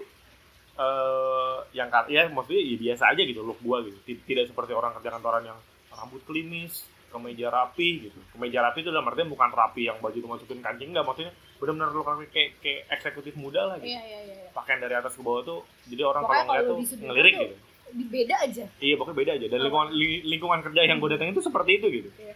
[0.74, 3.94] eh yang ya maksudnya ya biasa aja gitu look gua gitu.
[4.02, 5.58] Ti- tidak seperti orang kerja kantoran yang
[5.88, 8.18] rambut klimis kemeja rapi gitu.
[8.32, 12.08] Kemeja rapi itu dalam artian bukan rapi yang baju dimasukin kancing enggak maksudnya benar-benar look
[12.08, 13.94] rapi kayak kayak eksekutif muda lah gitu.
[13.94, 16.78] Iya iya iya pakaian dari atas ke bawah tuh jadi orang Pokoknya kalau ngeliat tuh
[16.98, 17.56] ngelirik tuh- gitu
[17.96, 18.64] beda aja.
[18.76, 19.46] Iya pokoknya beda aja.
[19.46, 19.64] Dan Oh.
[19.64, 22.10] lingkungan li- lingkungan kerja yang gue datengin tuh seperti itu gitu.
[22.18, 22.34] Iya.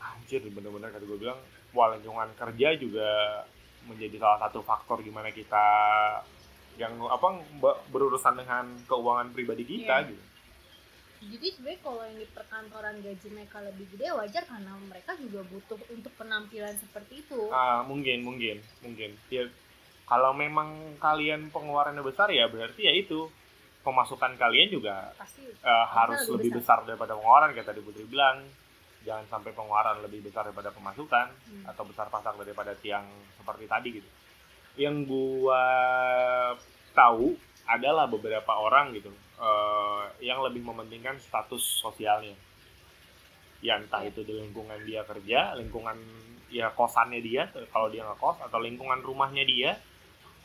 [0.00, 1.36] anjir bener-bener kata gue bilang
[1.70, 3.08] wah lingkungan kerja juga
[3.82, 5.66] menjadi salah satu faktor gimana kita
[6.76, 10.08] yang apa be- berurusan dengan keuangan pribadi kita Iya.
[10.08, 10.22] gitu.
[11.22, 15.76] Jadi sebenarnya kalau yang di perkantoran gaji mereka lebih gede wajar karena mereka juga butuh
[15.90, 17.40] untuk penampilan seperti itu.
[17.50, 19.20] Ah, mungkin mungkin mungkin.
[19.28, 19.44] Ya
[20.06, 23.28] kalau memang kalian pengeluarannya besar ya berarti ya itu
[23.80, 26.84] pemasukan kalian juga pasti eh, harus lebih lebih besar.
[26.84, 28.44] daripada pengeluaran kayak tadi Putri bilang
[29.00, 31.64] jangan sampai pengeluaran lebih besar daripada pemasukan Hmm.
[31.66, 34.08] atau besar pasak daripada tiang seperti tadi gitu
[34.76, 35.64] yang gua
[36.92, 37.34] tahu
[37.66, 42.36] adalah beberapa orang gitu eh, yang lebih mementingkan status sosialnya
[43.60, 44.10] ya entah Iya.
[44.10, 45.96] itu di lingkungan dia kerja lingkungan
[46.48, 49.70] ya kosannya dia kalau dia nggak kos atau lingkungan rumahnya dia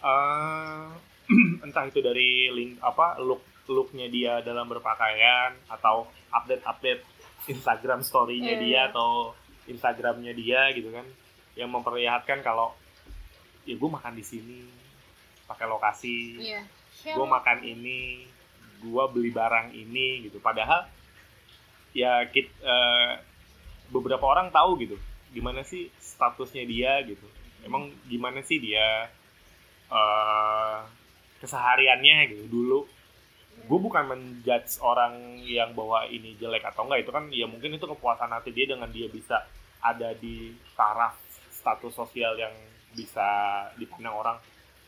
[0.01, 0.85] eh,
[1.65, 7.01] entah itu dari link apa look looknya dia dalam berpakaian atau update update
[7.49, 8.81] Instagram story-nya Iya, dia iya.
[8.89, 9.33] atau
[9.65, 11.05] Instagramnya dia gitu kan.
[11.57, 12.73] Yang memperlihatkan kalau
[13.65, 14.61] ya gue makan di sini
[15.49, 16.41] pakai lokasi.
[16.41, 16.61] Iya
[17.05, 18.25] gue makan ini
[18.81, 20.41] gue beli barang ini gitu.
[20.41, 20.87] Padahal
[21.93, 23.13] ya kit, eh,
[23.93, 24.97] beberapa orang tahu gitu
[25.35, 27.27] gimana sih statusnya dia gitu.
[27.65, 29.09] Emang gimana sih dia
[29.85, 30.77] eh
[31.45, 32.79] kesehariannya gitu dulu.
[33.65, 37.85] Gue bukan menjudge orang yang bawa ini jelek atau enggak itu kan ya mungkin itu
[37.85, 39.45] kepuasan hati dia dengan dia bisa
[39.79, 41.15] ada di taraf
[41.53, 42.53] status sosial yang
[42.91, 43.27] bisa
[43.77, 44.37] dipandang orang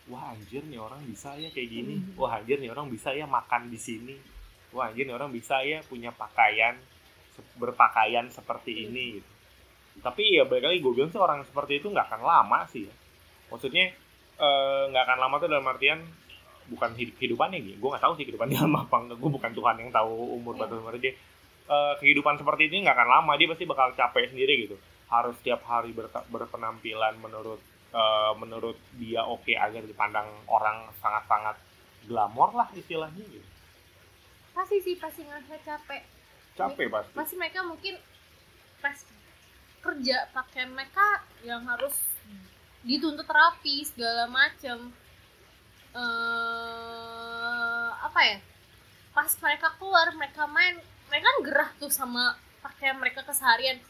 [0.07, 1.95] wah anjir nih orang bisa ya kayak gini.
[2.19, 4.15] Wah anjir nih orang bisa ya makan di sini.
[4.75, 6.75] Wah anjir nih orang bisa ya punya pakaian
[7.55, 9.21] berpakaian seperti ini.
[9.21, 9.37] Gitu
[10.01, 12.93] tapi ya balik lagi gue bilang sih orang seperti itu nggak akan lama sih ya.
[13.49, 13.85] Maksudnya
[14.37, 15.99] eh, nggak akan lama tuh dalam artian
[16.67, 17.75] bukan hidup kehidupannya gitu.
[17.77, 19.17] Gue nggak tahu sih kehidupannya lama apa enggak.
[19.17, 20.61] Gue bukan Tuhan yang tahu umur Iya.
[20.61, 21.13] batas umur dia
[21.67, 23.35] Eh, kehidupan seperti ini nggak akan lama.
[23.35, 24.79] Dia pasti bakal capek sendiri gitu.
[25.05, 31.59] Harus setiap hari berka- berpenampilan menurut eh, menurut dia oke agar dipandang orang sangat-sangat
[32.03, 33.43] glamor lah istilahnya gitu.
[34.49, 36.01] Pasti sih pasti ngerasa capek.
[36.55, 37.11] Capek pasti.
[37.13, 37.99] Pasti mereka mungkin
[38.79, 38.95] pas
[39.77, 41.07] kerja pakai mereka
[41.41, 41.95] yang harus
[42.81, 44.91] dituntut rapi segala macem
[45.97, 48.37] eh apa ya?
[49.13, 50.77] Pas mereka keluar mereka main
[51.09, 53.81] mereka kan gerah tuh sama pakaian mereka keseharian.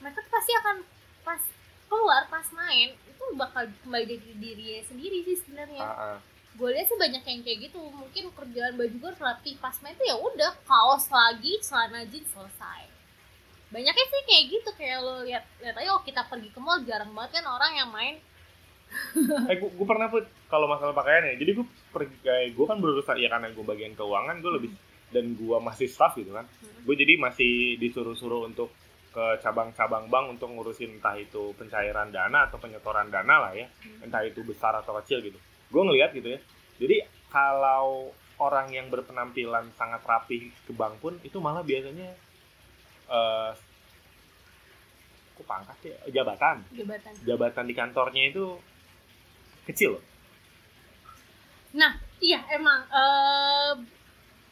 [0.00, 0.76] Mereka tuh pasti akan
[1.22, 1.42] pas
[1.86, 5.84] keluar pas main itu bakal kembali jadi dirinya sendiri sih sebenarnya.
[5.84, 6.18] Ah, ah.
[6.52, 7.80] gue lihat sih banyak yang kayak gitu.
[7.80, 12.88] Mungkin kerjaan baju gue rapi pas main tuh ya udah kaos lagi celana jeans selesai.
[13.72, 14.70] Banyaknya sih kayak gitu.
[14.76, 17.88] Kayak lo lihat lihat aja oh kita pergi ke mall jarang banget kan orang yang
[17.92, 18.20] main
[19.50, 22.78] eh gue, gue pernah put kalau masalah pakaian ya jadi gue pergi kayak gue kan
[22.80, 24.70] berurusan ya karena gue bagian keuangan gue lebih
[25.12, 26.48] dan gue masih staff gitu kan.
[26.48, 26.88] Hmm.
[26.88, 28.72] gue jadi masih disuruh-suruh untuk
[29.12, 33.68] ke cabang-cabang bank untuk ngurusin entah itu pencairan dana atau penyetoran dana lah ya.
[33.68, 34.08] Hmm.
[34.08, 35.36] entah itu besar atau kecil gitu.
[35.68, 36.40] Gue ngelihat gitu ya.
[36.80, 42.08] Jadi kalau orang yang berpenampilan sangat rapi ke bank pun itu malah biasanya
[43.12, 43.52] eh
[45.32, 45.96] kok pangkat ya?
[46.20, 46.64] Jabatan.
[46.72, 47.12] Jabatan.
[47.24, 48.56] Jabatan di kantornya itu
[49.68, 50.04] kecil loh.
[51.76, 53.72] Nah iya emang eh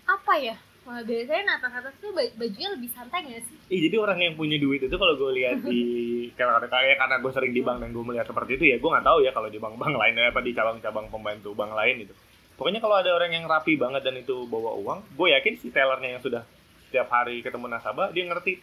[0.09, 0.57] apa ya?
[0.81, 3.57] Wah, biasanya atas atas tuh baj- bajunya lebih santai gak sih?
[3.69, 5.83] Ih, jadi orang yang punya duit itu kalau gue lihat di
[6.41, 9.07] karena kayak karena gue sering di bank dan gue melihat seperti itu ya gue nggak
[9.07, 12.15] tahu ya kalau di bank-bank lain ya, apa di cabang-cabang pembantu bank lain itu.
[12.57, 16.17] Pokoknya kalau ada orang yang rapi banget dan itu bawa uang, gue yakin si tellernya
[16.17, 16.43] yang sudah
[16.91, 18.59] setiap hari ketemu nasabah dia ngerti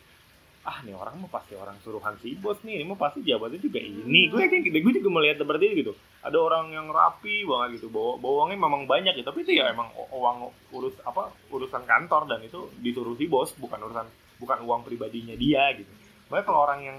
[0.68, 3.80] ah nih orang mah pasti orang suruhan si bos nih, ini mah pasti jabatannya juga
[3.80, 4.28] ini.
[4.28, 5.94] Gue yakin gitu, gue juga melihat seperti itu gitu.
[6.20, 9.72] Ada orang yang rapi banget gitu, bawa, bawa uangnya memang banyak gitu, tapi itu ya
[9.72, 14.08] emang uang urus apa urusan kantor dan itu disuruh si bos, bukan urusan
[14.44, 15.88] bukan uang pribadinya dia gitu.
[16.28, 16.98] Makanya kalau orang yang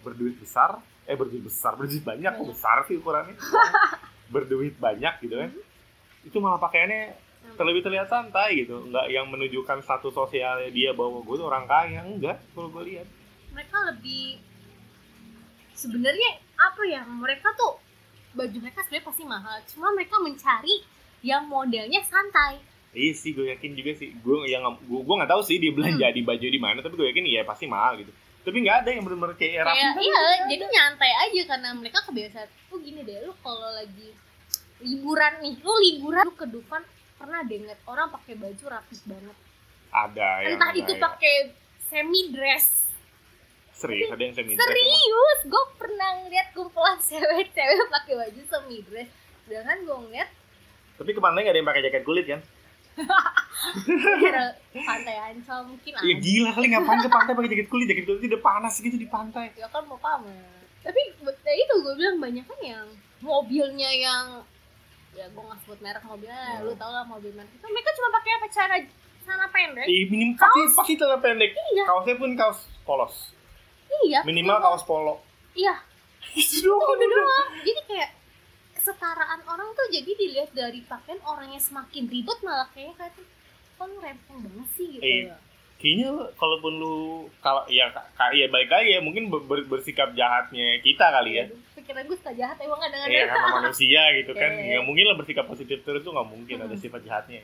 [0.00, 3.36] berduit besar, eh berduit besar, berduit banyak, kok besar sih ukurannya?
[4.32, 5.50] berduit banyak gitu kan.
[6.24, 7.23] Itu malah pakaiannya
[7.54, 12.00] terlebih terlihat santai gitu, nggak yang menunjukkan status sosialnya dia bahwa gue tuh orang kaya,
[12.04, 13.06] enggak kalau gue lihat.
[13.54, 14.42] mereka lebih
[15.78, 17.78] sebenarnya apa ya mereka tuh
[18.34, 20.82] baju mereka sebenarnya pasti mahal cuma mereka mencari
[21.22, 22.58] yang modelnya santai
[22.94, 24.14] Iya sih, gue yakin juga sih.
[24.22, 27.10] Gue yang gue gue nggak tahu sih dia belanja di baju di mana, tapi gue
[27.10, 28.14] yakin ya pasti mahal gitu.
[28.46, 29.74] Tapi nggak ada yang benar-benar kayak rapi.
[29.74, 34.14] kayak iya jadi nyantai aja karena mereka kebiasaan oh gini deh lu kalau lagi
[34.78, 36.86] liburan nih lu liburan lu ke Dufan
[37.24, 39.36] pernah deh ngeliat orang pakai baju rapi banget.
[39.88, 41.34] Ada yang entah ada itu pakai
[41.88, 42.84] semi dress
[43.74, 49.10] serius ada yang semi serius gue pernah ngeliat kumpulan cewek-cewek pakai baju semi dress
[49.44, 50.30] sedangkan gue ngeliat
[50.94, 52.40] Tapi ke pantai nggak ada yang pakai jaket kulit kan?
[54.22, 54.54] kira
[54.94, 57.86] pantai ancol mungkin Ya ada gila kali ngapain ke pantai pakai jaket kulit?
[57.90, 59.50] Jaket kulit itu udah panas gitu di pantai.
[59.58, 60.54] ya kan mau pamer.
[60.86, 62.86] Tapi ya itu gue bilang banyak kan yang
[63.26, 64.46] mobilnya yang
[65.14, 66.64] ya gue nggak sebut merek mobilnya Hmm.
[66.64, 68.76] lu tau lah mobil merek itu mereka cuma pakai apa cara
[69.22, 71.50] sana pendek Ih, minim pasti pasti celana pendek.
[71.72, 71.84] Iya.
[71.84, 73.14] Kaosnya pun kaos polos.
[74.04, 75.14] iya Minimal iya, kaos polo.
[75.54, 75.74] iya
[76.34, 76.98] Itu doang.
[77.00, 78.10] doang jadi kayak
[78.74, 83.24] kesetaraan orang tuh jadi dilihat dari pakaian orang yang semakin ribet malah kayaknya kayak tuh
[83.74, 85.30] kok lu rempong banget sih gitu Eh,
[85.76, 86.96] Kayaknya kalaupun lu
[87.38, 91.44] kalau ya ka- ya baik lagi ya mungkin ber- ber- bersikap jahatnya kita kali ya.
[91.74, 94.50] Pikiran gue suka jahat emang kadang Iya kadang karena manusia gitu kan.
[94.50, 94.72] Iya, iya.
[94.72, 96.80] Ya mungkin lah bersikap positif terus tuh nggak mungkin ada Hmm.
[96.80, 97.42] sifat jahatnya.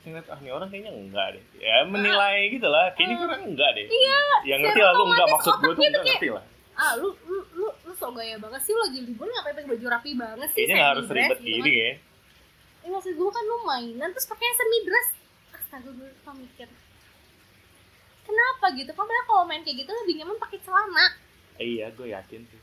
[0.00, 1.44] Ngeliat, ah ini orang kayaknya enggak deh.
[1.58, 2.88] Ya menilai gitu lah.
[2.90, 3.26] Kayaknya Hmm.
[3.26, 3.86] orang enggak deh.
[3.86, 6.44] Iya, Yang ngerti lah lu enggak maksud gue tuh enggak ngerti lah.
[6.72, 9.86] ah lu lu lu lu so gaya banget sih lu lagi liburan ngapain pakai baju
[9.90, 11.76] rapi banget sih Kayaknya nggak harus ribet gitu gini kan.
[11.76, 11.90] ya.
[12.80, 15.08] Eh, maksud gue kan lu mainan terus pakai semi dress
[15.52, 16.68] astaga gue lupa mikir
[18.30, 21.06] kenapa gitu padahal kalau main kayak gitu lebih nyaman pakai celana
[21.56, 22.60] Eh, iya, gue yakin sih.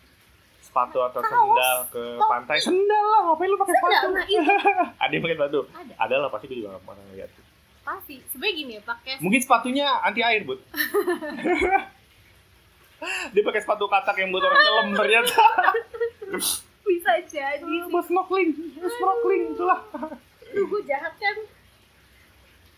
[0.60, 2.27] Sepatu atau Kaos, sendal ke topi.
[2.27, 2.58] pantai.
[2.58, 4.08] Sendal lah, ngapain lu pakai Sendal, sepatu?
[4.10, 4.41] nah itu.
[5.03, 5.60] Ada yang pakai sepatu?
[5.69, 7.30] ada Ada lah, pasti gue juga nggak pernah lihat.
[7.80, 10.60] pasti sebenarnya gini ya pakai Mungkin sepatunya anti air, Bud.
[13.30, 15.38] Dia pakai sepatu katak yang buat orang nyelam ternyata.
[16.88, 17.88] bisa jadi sih.
[17.88, 19.80] buat snorkeling buat snorkeling itulah
[20.49, 21.36] lu gue jahat kan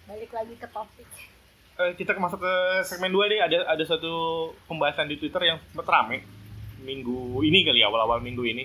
[0.03, 1.38] balik lagi ke topik Eh,
[1.98, 2.54] kita masuk ke
[2.86, 4.12] segmen 2 deh ada ada satu
[4.70, 6.22] pembahasan di Twitter yang sempat rame
[6.86, 8.64] minggu ini kali ya awal-awal minggu ini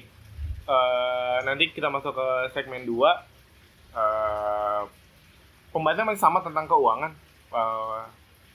[0.70, 2.94] Eh, nanti kita masuk ke segmen 2
[3.98, 4.82] Eh,
[5.74, 7.10] pembahasan masih sama tentang keuangan
[7.50, 8.02] Eh,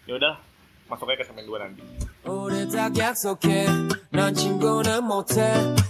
[0.06, 0.38] ya udah
[0.86, 1.82] masuknya ke segmen 2 nanti
[2.24, 3.66] 우리 딱 약속해
[4.14, 5.42] 넌 친구는 못해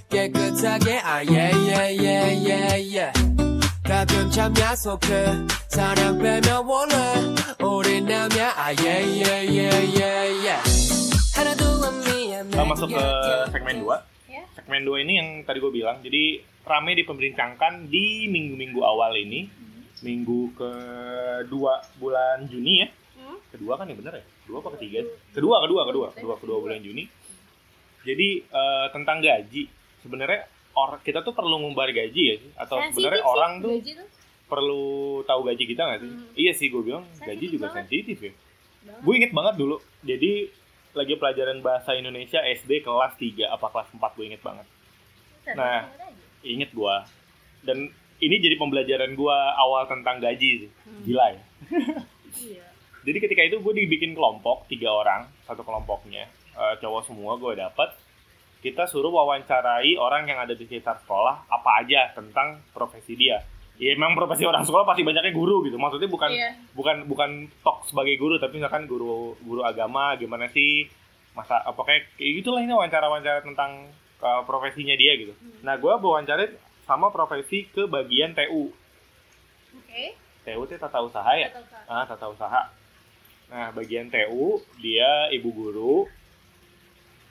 [0.08, 3.27] 깨끗하게 아 yeah yeah yeah yeah yeah
[3.88, 5.10] 가끔 참 야속해
[5.68, 6.94] 사랑 빼면 원래
[7.60, 10.62] 우리 남야 아 yeah yeah yeah yeah yeah
[11.36, 13.04] 하나도 안 미안해 Kita masuk ke
[13.52, 18.80] segmen 2 ya segmen 2 ini yang tadi gue bilang jadi rame diperbincangkan di minggu-minggu
[18.80, 19.46] awal ini
[20.00, 22.88] minggu kedua bulan Juni ya
[23.20, 23.38] hmm?
[23.52, 25.00] kedua kan ya bener ya kedua apa ketiga
[25.36, 27.04] kedua kedua kedua kedua kedua bulan Juni
[28.04, 29.68] jadi eh, tentang gaji
[30.04, 32.51] sebenarnya or kita tuh perlu ngumbar gaji ya sih?
[32.55, 34.07] Atau Sensitif sebenarnya sih, orang tuh gaji tuh.
[34.49, 34.85] perlu
[35.25, 36.11] tahu gaji kita nggak sih?
[36.11, 36.25] Hmm.
[36.33, 37.77] iya sih gue bilang gaji Sensitif juga banget.
[37.85, 38.33] sensitif ya.
[39.03, 40.31] Gue inget banget dulu jadi
[40.97, 44.67] lagi pelajaran bahasa Indonesia SD kelas 3 apa kelas 4 gue inget banget.
[45.45, 45.85] Bisa, nah.
[46.41, 46.95] inget gue
[47.65, 47.77] dan
[48.19, 50.71] ini jadi pembelajaran gue awal tentang gaji sih.
[50.85, 51.01] Hmm.
[51.05, 51.41] gila ya.
[52.29, 52.65] Iya.
[53.09, 56.29] Jadi ketika itu gue dibikin kelompok tiga orang satu kelompoknya.
[56.59, 57.95] Eh, cowok semua gue dapat
[58.59, 63.39] kita suruh wawancarai orang yang ada di sekitar sekolah apa aja tentang profesi dia.
[63.79, 65.79] Ya emang profesi orang sekolah pasti banyaknya guru gitu.
[65.79, 66.51] Maksudnya bukan Iya.
[66.75, 67.29] bukan bukan
[67.63, 70.91] tok sebagai guru tapi misalkan guru guru agama gimana sih
[71.31, 73.87] masa apa kayak kayak gitulah ini wawancara wawancara tentang
[74.19, 75.31] uh, profesinya dia gitu.
[75.31, 75.63] Hmm.
[75.63, 76.51] nah gue wawancarin
[76.83, 78.75] sama profesi ke bagian TU
[79.71, 80.03] oke.
[80.43, 81.47] TU itu tata usaha ya?
[81.47, 81.83] Atau enggak?
[81.87, 82.61] ah tata usaha.
[83.47, 85.95] Nah bagian TU dia ibu guru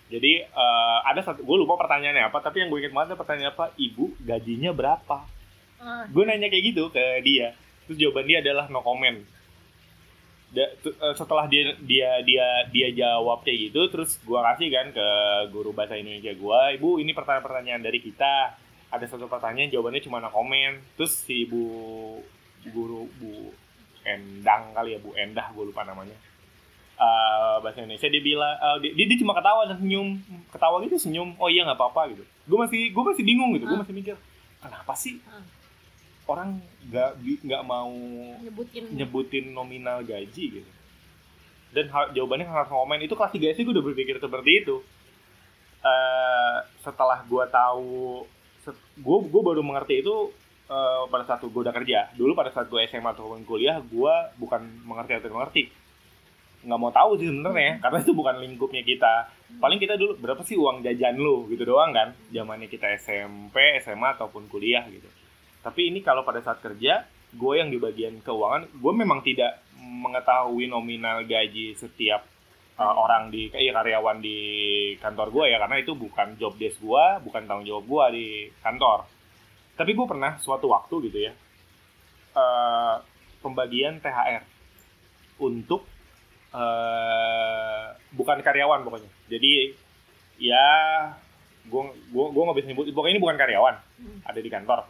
[0.08, 3.76] jadi eh, ada satu gue lupa pertanyaannya apa tapi yang gue ingat banget pertanyaan apa
[3.76, 5.18] ibu gajinya berapa?
[5.78, 7.52] Ah, gue nanya kayak gitu ke dia.
[7.86, 9.20] Terus jawaban dia adalah no comment.
[10.48, 14.86] Da- tu- eh, setelah dia dia dia dia jawab kayak gitu terus gue kasih kan
[14.90, 15.08] ke
[15.52, 18.56] guru bahasa Indonesia gue ibu ini pertanyaan-pertanyaan dari kita.
[18.88, 20.80] Ada satu pertanyaan jawabannya cuma no comment.
[20.96, 21.62] Terus si ibu
[22.68, 23.52] guru bu
[24.02, 26.16] Endang kali ya bu Endah gue lupa namanya
[26.98, 30.18] Eh, bahasa Indonesia dia bilang eh, dia, dia cuma ketawa dan senyum.
[30.50, 31.30] Ketawa gitu senyum.
[31.38, 32.26] Oh iya nggak apa-apa gitu.
[32.44, 33.64] Gue masih gue masih bingung gitu.
[33.64, 33.82] Gue Ah.
[33.82, 34.14] masih mikir
[34.58, 35.38] kenapa sih Ah.
[36.26, 37.94] orang nggak nggak mau
[38.42, 38.84] nyebutin.
[38.90, 40.70] nyebutin nominal gaji gitu?
[41.70, 44.82] Dan hal- jawabannya harus komen itu kelas 3 sih gue udah berpikir seperti itu.
[45.78, 48.26] Eh, setelah gue tahu
[48.98, 50.34] gue gue baru mengerti itu
[50.66, 52.10] eh, pada saat gue udah kerja.
[52.12, 55.70] Dulu pada saat gue SMA ataupun kuliah gue bukan mengerti atau mengerti
[56.68, 59.32] nggak mau tahu sih sebenarnya karena itu bukan lingkupnya kita.
[59.56, 61.48] Paling kita dulu berapa sih uang jajan lu?
[61.48, 62.12] Gitu doang kan.
[62.28, 65.08] Zamannya kita SMP SMA ataupun kuliah gitu.
[65.64, 70.68] Tapi ini kalau pada saat kerja gue yang di bagian keuangan gue memang tidak mengetahui
[70.68, 72.24] nominal gaji setiap
[72.80, 74.38] uh, orang di eh, karyawan di
[75.00, 75.58] kantor gue ya.
[75.64, 78.26] Karena itu bukan job desk gue bukan tanggung jawab gue di
[78.60, 79.08] kantor.
[79.72, 81.32] Tapi gue pernah suatu waktu gitu ya
[82.36, 82.96] eh,
[83.40, 84.42] pembagian THR
[85.38, 85.86] untuk
[86.54, 87.84] eh,
[88.14, 89.10] bukan karyawan pokoknya.
[89.28, 89.74] Jadi
[90.38, 90.68] ya
[91.68, 91.82] gue
[92.14, 93.76] gue gue nggak bisa nyebut pokoknya ini bukan karyawan.
[93.98, 94.18] Hmm.
[94.24, 94.80] ada di kantor.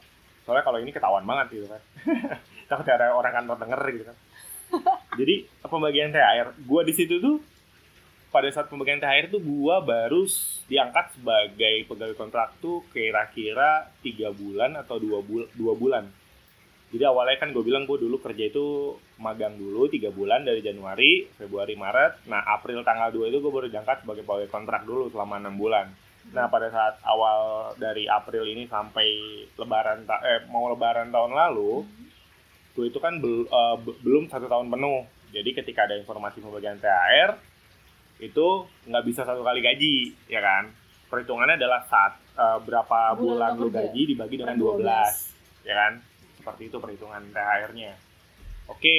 [0.45, 1.83] Soalnya kalau ini ketahuan banget gitu kan.
[2.69, 4.17] Takut ada orang kantor denger gitu kan.
[5.21, 7.41] Jadi pembagian THR gue di situ tuh
[8.29, 10.23] pada saat pembagian THR tuh gue baru
[10.69, 16.05] diangkat sebagai pegawai kontrak tuh kira-kira tiga bulan atau dua, bul dua bulan
[16.89, 21.29] jadi awalnya kan gue bilang gue dulu kerja itu magang dulu tiga bulan dari Januari,
[21.37, 22.25] Februari, Maret.
[22.33, 25.93] Nah April tanggal 2 itu gue baru diangkat sebagai pegawai kontrak dulu selama enam bulan.
[26.33, 29.05] Nah pada saat awal dari April ini sampai
[29.53, 31.85] Lebaran eh mau Lebaran tahun lalu,
[32.73, 33.49] gue itu kan bel-
[33.85, 35.05] be- belum satu tahun penuh.
[35.29, 37.37] Jadi ketika ada informasi pembagian THR
[38.25, 38.47] itu
[38.89, 40.73] nggak bisa satu kali gaji, ya kan?
[41.13, 45.93] Perhitungannya adalah saat eh, berapa Bulan bulan, lu gaji dibagi dengan Per 12, ya kan?
[46.49, 47.93] Seperti itu perhitungan THR-nya.
[48.67, 48.97] Oke,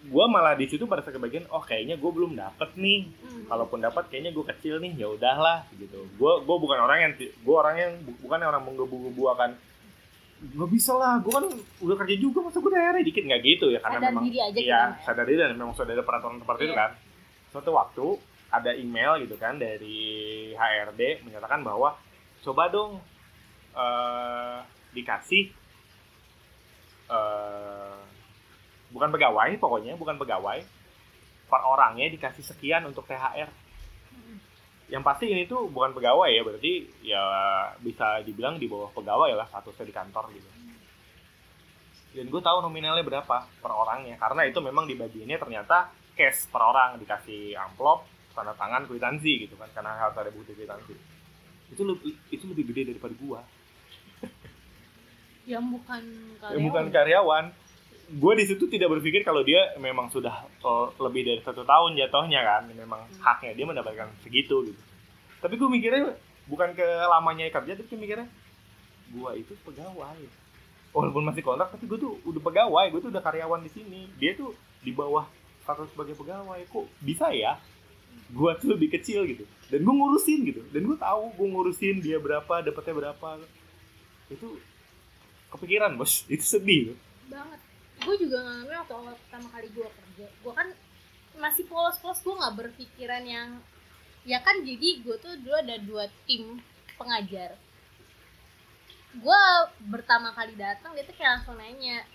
[0.00, 3.10] gue malah di situ pada kebagian, oh kayaknya gue belum dapet nih.
[3.20, 3.44] Hmm.
[3.44, 6.06] Kalaupun dapat kayaknya gue kecil nih, ya udahlah gitu.
[6.14, 9.50] Gue gue bukan orang yang gue orang yang bu- bukan orang menggebu-gebu akan
[10.40, 11.44] nggak bisa lah, gue kan
[11.80, 14.56] udah kerja juga masa gue daerah dikit nggak gitu ya karena Sadar memang diri aja
[14.56, 14.82] iya ya.
[15.04, 16.80] sadar diri dan memang sudah ada peraturan seperti itu Iya.
[16.80, 16.90] kan.
[17.50, 18.06] Suatu waktu
[18.48, 20.00] ada email gitu kan dari
[20.54, 21.92] HRD menyatakan bahwa
[22.40, 23.04] coba dong
[23.70, 24.58] eh,
[24.90, 25.52] dikasih
[27.10, 27.98] eh,
[28.94, 30.58] bukan pegawai pokoknya bukan pegawai.
[31.50, 33.50] Per orangnya dikasih sekian untuk THR
[34.90, 36.72] yang pasti ini tuh bukan pegawai ya berarti
[37.06, 37.22] ya
[37.78, 40.50] bisa dibilang di bawah pegawai lah statusnya di kantor gitu.
[42.10, 46.98] Dan gue tahu nominalnya berapa per orangnya karena itu memang dibagiinnya ternyata cash per orang
[46.98, 48.02] dikasih amplop
[48.34, 50.94] tanda tangan kwitansi gitu kan karena harus ada bukti kwitansi.
[51.70, 53.40] Itu lebih itu lebih gede daripada gua
[55.48, 56.02] yang bukan
[56.40, 56.54] karyawan.
[56.56, 57.44] Yang bukan karyawan.
[58.10, 62.42] Gue di situ tidak berpikir kalau dia memang sudah oh, lebih dari satu tahun jatuhnya
[62.42, 62.62] kan.
[62.74, 64.80] Memang haknya dia mendapatkan segitu gitu.
[65.40, 66.18] Tapi gue mikirnya
[66.50, 68.26] bukan ke lamanya kerja tapi mikirnya
[69.14, 70.18] gue itu pegawai.
[70.90, 72.86] Walaupun masih kontrak tapi gue tuh udah pegawai.
[72.90, 74.10] Gue tuh udah karyawan di sini.
[74.18, 75.30] Dia tuh di bawah
[75.62, 76.66] status sebagai pegawai.
[76.66, 77.62] Kok bisa ya?
[78.34, 79.46] Gue tuh lebih kecil gitu.
[79.70, 80.66] Dan gue ngurusin gitu.
[80.74, 83.38] Dan gue tahu gue ngurusin dia berapa dapatnya berapa.
[84.26, 84.58] Itu
[85.50, 86.24] kepikiran bos.
[86.32, 86.94] Itu sedih
[87.26, 87.60] banget.
[88.00, 90.26] Gue juga ngalamin waktu awal pertama kali gue kerja.
[90.40, 90.68] Gue kan
[91.36, 93.48] masih polos-polos gue nggak berpikiran yang
[94.22, 96.58] ya kan jadi gue tuh dulu ada dua tim
[96.96, 97.56] pengajar.
[99.10, 99.42] Gue
[99.90, 102.06] pertama kali datang dia tuh kayak langsung nanya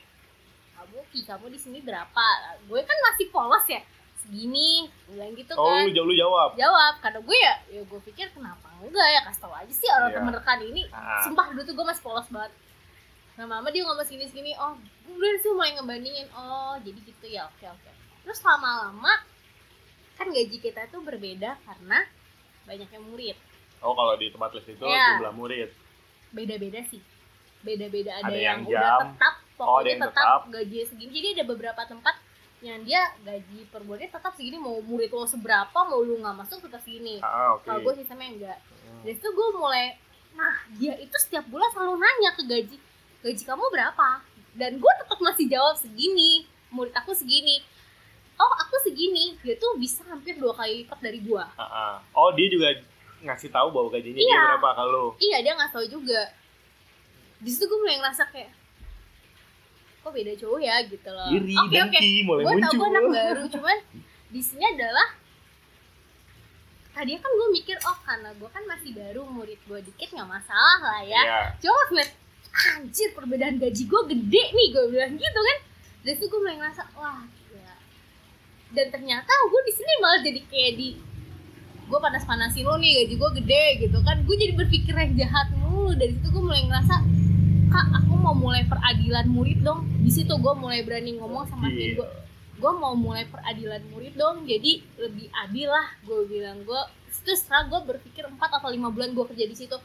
[0.75, 2.25] kamu ki kamu di sini berapa?
[2.67, 3.81] Gue kan masih polos ya.
[4.15, 5.86] Segini bilang gitu oh kan.
[5.86, 6.49] lu, lu jawab?
[6.57, 6.93] Jawab.
[6.97, 9.21] Karena gue ya ya gue pikir kenapa enggak ya?
[9.21, 10.17] Kasih tau aja sih orang Iya.
[10.17, 10.81] temen rekan ini.
[10.89, 11.21] Ah.
[11.21, 12.51] sumpah dulu tuh gue masih polos banget
[13.38, 16.27] mama dia ngomong segini segini oh udah sih mulai ngebandingin.
[16.31, 17.91] Oh jadi gitu ya oke oke.
[18.23, 19.11] Terus lama-lama
[20.15, 22.07] kan gaji kita tuh berbeda karena
[22.63, 23.36] banyaknya murid.
[23.83, 25.19] Oh kalau di tempat les itu Iya.
[25.19, 25.69] jumlah murid.
[26.31, 27.03] Beda-beda sih.
[27.59, 28.99] Beda-beda ada, Ada yang, yang udah jam.
[29.11, 30.41] tetap Oh, ada pokoknya yang tetap, tetap.
[30.51, 31.11] gaji segini.
[31.11, 32.15] Jadi ada beberapa tempat
[32.59, 34.57] yang dia gaji per bulannya tetap segini.
[34.57, 37.19] Mau murid lo seberapa mau lu nggak masuk tetap segini.
[37.19, 37.63] Ah oke.
[37.63, 38.59] Kalau gue sistemnya enggak.
[38.86, 39.01] Hmm.
[39.01, 39.97] dari situ gue mulai
[40.36, 42.75] nah dia itu setiap bulan selalu nanya ke gaji
[43.26, 44.21] gaji kamu berapa?
[44.53, 46.45] Dan gue tetap masih jawab segini.
[46.69, 47.65] Murid aku segini.
[48.36, 49.34] Oh aku segini.
[49.41, 51.93] Dia tuh bisa hampir dua kali lipat dari gue Ah, ah.
[52.13, 52.69] oh dia juga
[53.17, 54.41] ngasih tahu bahwa gajinya dia Iya.
[54.53, 56.21] berapa kalau iya dia nggak tahu juga.
[57.38, 58.53] Di situ gue mulai ngerasa kayak
[59.99, 60.76] kok beda cowok ya?
[60.86, 61.28] Gitu loh.
[61.28, 61.73] Iri oke oke.
[61.73, 63.78] dengki mulai gue tau muncul gue anak baru cuman
[64.28, 65.07] di sini adalah
[66.91, 70.78] tadi kan gue mikir oh karena gue kan masih baru murid gue dikit nggak masalah
[70.80, 71.19] lah ya.
[71.19, 71.39] Iya.
[71.59, 72.11] coba ngeliat
[72.55, 75.57] anjir perbedaan gaji gue gede nih gue bilang gitu kan.
[76.01, 77.75] Dari situ gue mulai ngerasa wah gila.
[78.71, 80.89] Dan ternyata gue di sini malah jadi kayak di
[81.85, 84.17] gue panas-panasin lo nih gaji gue gede gitu kan.
[84.23, 85.93] Gue jadi berpikir yang jahat mulu.
[85.93, 86.95] Dari situ gue mulai ngerasa
[87.65, 89.83] kak aku mau mulai peradilan murid dong.
[89.99, 91.99] Di situ gue mulai berani ngomong sama tim Iya.
[91.99, 92.09] gue
[92.55, 96.63] gue mau mulai peradilan murid dong jadi lebih adil lah gue bilang.
[96.63, 96.79] Gue
[97.25, 99.75] terus setelah gue berpikir 4 atau lima bulan gue kerja di situ.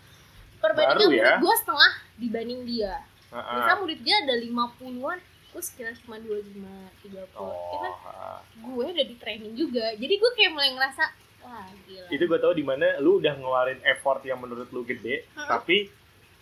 [0.60, 1.32] Perbandingan Baru ya?
[1.40, 3.00] gue setengah dibanding dia.
[3.32, 3.54] Ah, ah.
[3.56, 5.18] misal murid dia ada 50-an
[5.50, 8.38] gue sekitar cuma 25 30 ya oh kan ah.
[8.54, 9.96] gue udah di training juga.
[9.98, 11.04] Jadi gue kayak mulai ngerasa
[11.42, 12.08] wah gila.
[12.12, 15.48] Itu gue tahu di mana lu udah ngeluarin effort yang menurut lu gede Mm-mm.
[15.48, 15.90] tapi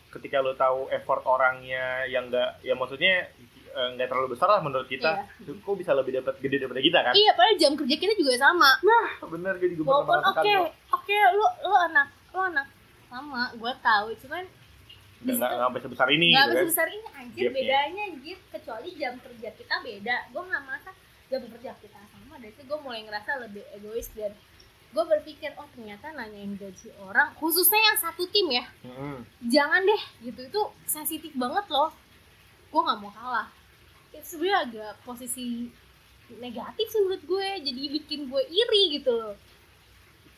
[0.09, 3.29] ketika lu tahu effort orangnya yang enggak ya maksudnya
[3.69, 7.13] eh, nggak terlalu besar lah menurut kita kok bisa lebih dapat gede daripada kita kan?
[7.17, 8.71] Iya padahal jam kerja kita juga sama.
[9.25, 10.53] Bener gue juga walaupun oke
[10.93, 12.67] oke lu lu anak lu anak
[13.09, 14.09] sama gue tahu.
[14.21, 14.45] Cuman
[15.19, 16.67] nggak nggak sebesar ini nggak gitu kan?
[16.71, 17.43] besar ini anjir.
[17.51, 17.57] Gapnya.
[17.59, 18.39] bedanya anjir.
[18.55, 20.17] Kecuali jam kerja kita beda.
[20.31, 20.91] Gue nggak merasa
[21.27, 22.35] jam kerja kita sama.
[22.39, 24.33] Dari itu gue mulai ngerasa lebih egois dan
[24.89, 28.65] gue berpikir oh ternyata nanyain gaji orang khususnya yang satu tim ya.
[28.87, 29.19] Mm-mm.
[29.51, 30.41] jangan deh gitu.
[30.47, 31.91] Itu sensitif banget loh.
[32.71, 33.49] Gue nggak mau kalah.
[34.15, 35.67] Itu sebenarnya agak posisi
[36.39, 37.49] negatif sih menurut gue.
[37.67, 39.35] Jadi bikin gue iri gitu loh.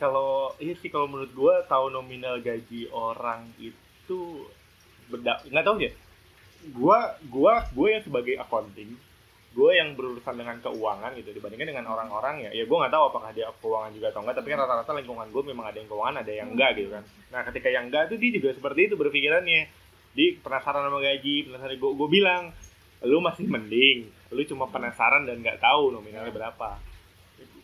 [0.01, 4.49] Kalau iya sih kalau menurut gue tahu nominal gaji orang itu
[5.11, 5.93] beda nggak tahu ya.
[6.71, 8.95] Gua gua gue yang sebagai accounting
[9.51, 13.35] gue yang berurusan dengan keuangan gitu dibandingkan dengan orang-orang ya ya gue nggak tahu apakah
[13.35, 16.33] dia keuangan juga atau enggak tapi kan rata-rata lingkungan gue memang ada yang keuangan ada
[16.33, 17.05] yang enggak gitu kan.
[17.35, 19.63] Nah ketika yang enggak tuh dia juga seperti itu berpikirannya.
[20.11, 22.55] Di penasaran sama gaji penasaran gue gue bilang
[23.03, 23.99] lu masih mending
[24.31, 26.79] lu cuma penasaran dan nggak tahu nominalnya berapa.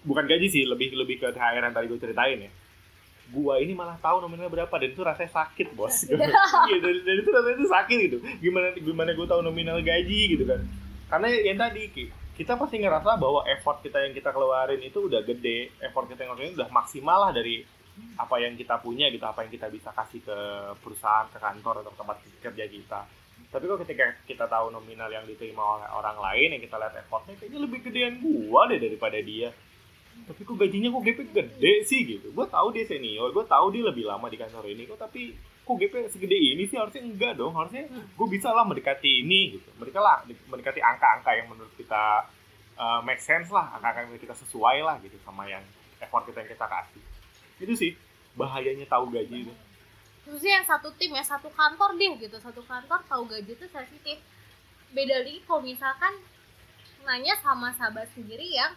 [0.03, 2.51] Bukan gaji sih lebih lebih ke THR yang tadi gue ceritain ya
[3.31, 6.07] gua ini malah tahu nominalnya berapa dan itu rasanya sakit bos.
[6.07, 8.19] Iya dan, dan itu rasanya itu sakit gitu.
[8.43, 10.63] Gimana gimana gue tahu nominal gaji gitu kan.
[11.07, 12.05] Karena yang tadi Ki,
[12.39, 15.75] kita pasti ngerasa bahwa effort kita yang kita keluarin itu udah gede.
[15.83, 17.63] Effort kita yang keluarin udah maksimal lah dari
[18.21, 20.39] apa yang kita punya gitu apa yang kita bisa kasih ke
[20.85, 23.01] perusahaan ke kantor atau tempat kerja kita.
[23.47, 27.39] Tapi kok ketika kita tahu nominal yang diterima oleh orang lain yang kita lihat effortnya
[27.41, 29.49] kayaknya lebih gedean gua deh daripada dia
[30.27, 32.33] tapi kok gajinya kok GP gede sih gitu.
[32.35, 35.77] Gue tahu dia senior gue tahu dia lebih lama di kantor ini kok tapi kok
[35.79, 36.75] GP segede ini sih?
[36.75, 37.55] Harusnya enggak dong.
[37.55, 39.69] Harusnya gue bisa lah mendekati ini gitu.
[39.79, 42.27] Mereka lah mendekati angka-angka yang menurut kita
[42.75, 43.79] uh, make sense lah.
[43.79, 45.63] Angka-angka yang kita sesuai lah gitu sama yang
[46.03, 47.03] effort kita yang kita kasih.
[47.63, 47.93] Itu sih
[48.35, 49.55] bahayanya tahu gaji itu.
[50.27, 52.37] Khususnya yang satu tim ya satu kantor deh gitu.
[52.43, 54.19] Satu kantor tahu gaji itu sensitif.
[54.91, 56.15] Beda lagi kalau misalkan
[57.07, 58.75] nanya sama sahabat sendiri yang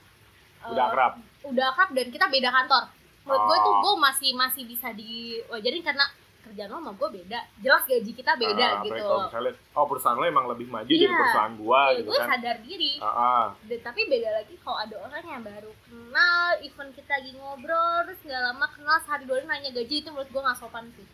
[0.66, 1.14] udah akrab.
[1.42, 2.84] udah akrab dan kita beda kantor.
[3.22, 3.82] Menurut gue tuh Oh.
[3.82, 6.06] gue masih masih bisa diwajarin karena
[6.40, 7.40] kerjaan lo sama gue beda.
[7.60, 8.96] Jelas gaji kita beda Ah, gitu.
[8.98, 11.14] kalau misalnya oh perusahaan lo emang lebih maju dari Iya.
[11.14, 12.28] perusahaan gua ya, gitu gue kan.
[12.28, 12.92] sadar diri.
[12.98, 13.46] Ah, ah.
[13.62, 18.20] Dan- tapi beda lagi kalau ada orang yang baru kenal event kita lagi ngobrol terus
[18.20, 21.08] nggak lama kenal sehari dua hari nanya gaji itu menurut gue nggak sopan sih.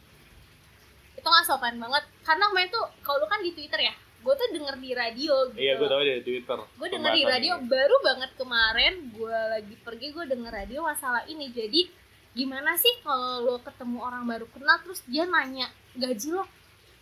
[1.15, 2.03] Itu nggak sopan banget.
[2.21, 3.93] Karena kemarin tuh kalau lu kan di twitter ya
[4.25, 5.61] gue tuh denger di radio gitu.
[5.61, 6.59] Iya gue tahu dari twitter.
[6.81, 7.69] Gue denger di radio ini.
[7.69, 11.53] baru banget kemarin gue lagi pergi gue denger radio masalah ini.
[11.53, 11.85] Jadi
[12.33, 16.49] gimana sih kalau lo ketemu orang baru kenal terus dia nanya gaji lo?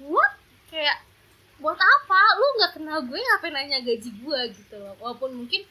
[0.04, 0.36] What?
[0.68, 1.00] Kayak
[1.64, 2.22] buat apa?
[2.36, 4.94] Lu nggak kenal gue ngapain nanya gaji gue gitu loh.
[5.00, 5.64] Walaupun mungkin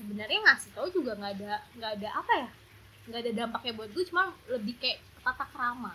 [0.00, 2.48] sebenarnya ngasih tahu juga nggak ada nggak ada apa ya
[3.04, 5.92] nggak ada dampaknya buat gue cuma lebih kayak tata kerama.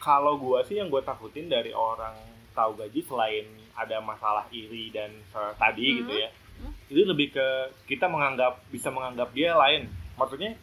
[0.00, 3.44] Kalau gua sih yang gue takutin dari orang tahu gaji selain
[3.74, 5.98] ada masalah iri dan se- tadi Hmm.
[6.00, 6.70] gitu ya Hmm.
[6.86, 7.46] itu lebih ke
[7.84, 9.84] kita menganggap bisa menganggap dia lain
[10.14, 10.54] maksudnya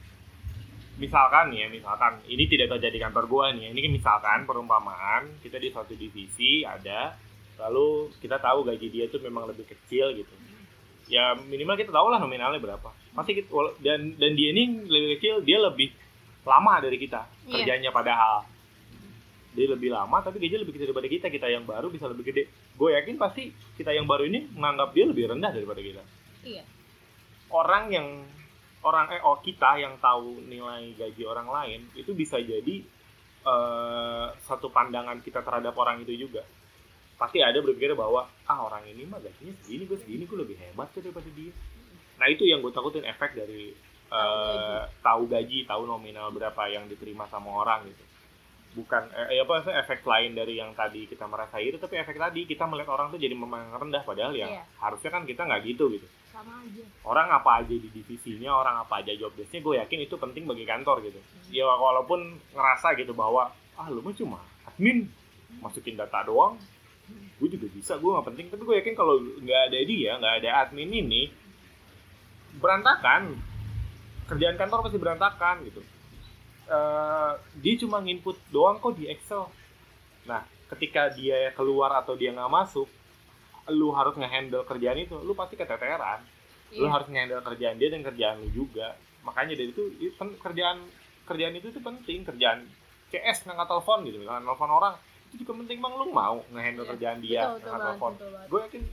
[0.96, 3.70] misalkan ya misalkan ini tidak terjadi di kantor gua nih ya.
[3.70, 7.16] ini kan misalkan perumpamaan kita di suatu divisi ada
[7.58, 10.34] lalu kita tahu gaji dia tuh memang lebih kecil gitu
[11.08, 15.42] ya minimal kita tahu lah nominalnya berapa pasti kita, dan dan dia ini lebih kecil
[15.42, 15.92] dia lebih
[16.42, 17.52] lama dari kita Iya.
[17.58, 18.46] kerjanya padahal
[19.52, 21.28] dia lebih lama tapi gajinya lebih kecil daripada kita.
[21.28, 22.47] Kita yang baru bisa lebih gede.
[22.76, 26.04] Gue yakin pasti kita yang baru ini menganggap dia lebih rendah daripada kita.
[26.47, 26.64] Iya.
[27.52, 28.08] Orang yang
[28.82, 32.76] orang eh oh kita yang tahu nilai gaji orang lain itu bisa jadi
[33.45, 36.47] eh, satu pandangan kita terhadap orang itu juga.
[37.20, 40.89] Pasti ada berpikir bahwa ah orang ini mah gajinya segini gue segini gue lebih hebat
[40.95, 41.54] tuh daripada dia.
[42.18, 43.76] Nah itu yang gue takutin efek dari
[44.12, 48.11] eh, tahu gaji tahu nominal berapa yang diterima sama orang gitu
[48.72, 52.48] bukan eh, ya apa efek lain dari yang tadi kita merasa itu tapi efek tadi
[52.48, 54.64] kita melihat orang tuh jadi memang rendah padahal ya Iya.
[54.80, 59.04] harusnya kan kita nggak gitu gitu sama aja orang apa aja di divisinya, orang apa
[59.04, 61.20] aja job desk-nya, gue yakin itu penting bagi kantor gitu.
[61.52, 65.12] Ya walaupun ngerasa gitu bahwa ah lu mah cuma admin
[65.60, 66.56] masukin data doang,
[67.38, 68.46] gue juga bisa, gue nggak penting.
[68.48, 71.22] Tapi gue yakin kalau nggak ada dia, nggak ada admin ini,
[72.58, 73.36] berantakan.
[74.26, 75.82] Kerjaan kantor pasti berantakan gitu.
[76.72, 79.44] Eh, dia cuma nginput doang kok di Excel.
[80.24, 80.40] Nah,
[80.72, 82.88] ketika dia keluar atau dia nggak masuk,
[83.68, 86.24] lu harus ngehandle kerjaan itu, lu pasti keteteran.
[86.72, 86.96] Lu Iya.
[86.96, 88.96] harus ngehandle kerjaan dia dan kerjaan lu juga.
[89.28, 89.84] Makanya dari itu
[90.40, 90.80] kerjaan
[91.28, 92.24] kerjaan itu tuh penting.
[92.24, 92.64] Kerjaan
[93.12, 94.18] CS ngangkat telepon gitu.
[94.24, 94.96] Misalnya telepon orang
[95.28, 95.94] itu juga penting bang.
[96.00, 98.14] Lu mau ngehandle Iya, kerjaan dia betul, betul ngangkat banget, telepon
[98.48, 98.84] gue yakin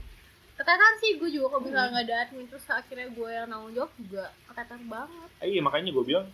[0.59, 3.91] keteteran sih gue juga kalau misalnya nggak ada admin terus akhirnya gue yang nanggung jawab
[3.95, 5.29] juga keteter banget.
[5.39, 6.27] Eh, iya makanya gue bilang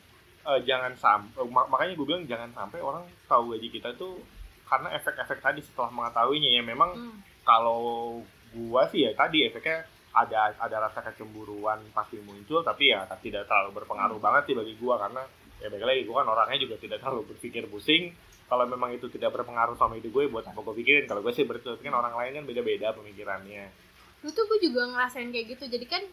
[0.45, 4.21] eh, jangan sampai makanya gue bilang jangan sampai orang tahu gaji kita tuh
[4.65, 6.61] karena efek-efek tadi setelah mengetahuinya ya.
[6.65, 7.17] Memang hmm.
[7.45, 8.19] kalau
[8.55, 9.85] gua sih ya tadi efeknya
[10.15, 14.95] ada ada rasa kecemburuan pasti muncul tapi ya tidak terlalu berpengaruh banget sih bagi gua
[14.95, 15.21] karena
[15.59, 18.15] ya balik lagi gua kan orangnya juga tidak terlalu berpikir pusing.
[18.45, 21.09] Kalau memang itu tidak berpengaruh sama hidup gue buat apa gue pikirin?
[21.09, 23.73] Kalau gue sih berarti kan orang lain kan beda-beda pemikirannya.
[24.21, 25.65] Dulu tuh gue juga ngerasain kayak gitu.
[25.65, 26.05] Jadi kan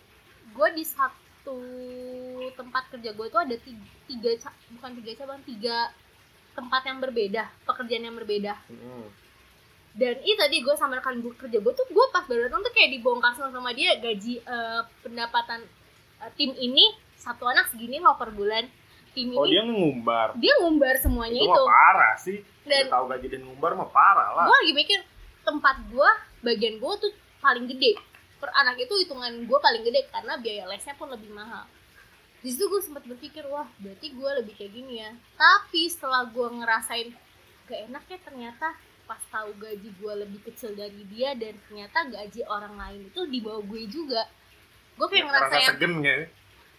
[0.56, 1.60] gue di satu
[2.54, 4.30] tempat kerja gue tuh ada tiga, tiga
[4.76, 5.90] bukan tiga cabang tiga
[6.52, 8.54] tempat yang berbeda pekerjaan yang berbeda.
[8.68, 9.08] Mm-mm.
[9.92, 12.72] dan itu tadi gue sama rekan gue kerja gue tuh gue pas baru datang tuh
[12.72, 15.60] kayak dibongkar sama sama dia gaji eh, pendapatan
[16.24, 18.66] eh, tim ini satu anak segini loh per bulan.
[19.12, 20.28] Tim oh ini dia ngumbar?
[20.40, 22.38] Dia ngumbar semuanya itu itu, mah parah sih.
[22.64, 24.44] Dan tahu gaji dan ngumbar mah parah lah.
[24.48, 24.98] Gue lagi mikir
[25.44, 27.12] tempat gue bagian gue tuh
[27.44, 28.00] paling gede.
[28.40, 31.68] Per anak itu hitungan gue paling gede karena biaya lesnya pun lebih mahal
[32.42, 35.10] di situ gue sempat berpikir wah berarti gue lebih kayak gini ya.
[35.38, 37.14] Tapi setelah gue ngerasain
[37.70, 38.74] gak enak ya ternyata
[39.06, 43.38] pas tahu gaji gue lebih kecil dari dia dan ternyata gaji orang lain itu di
[43.42, 44.26] bawah gue juga
[44.98, 46.16] gue kayak Ya, ngerasa rasa yang segen ya.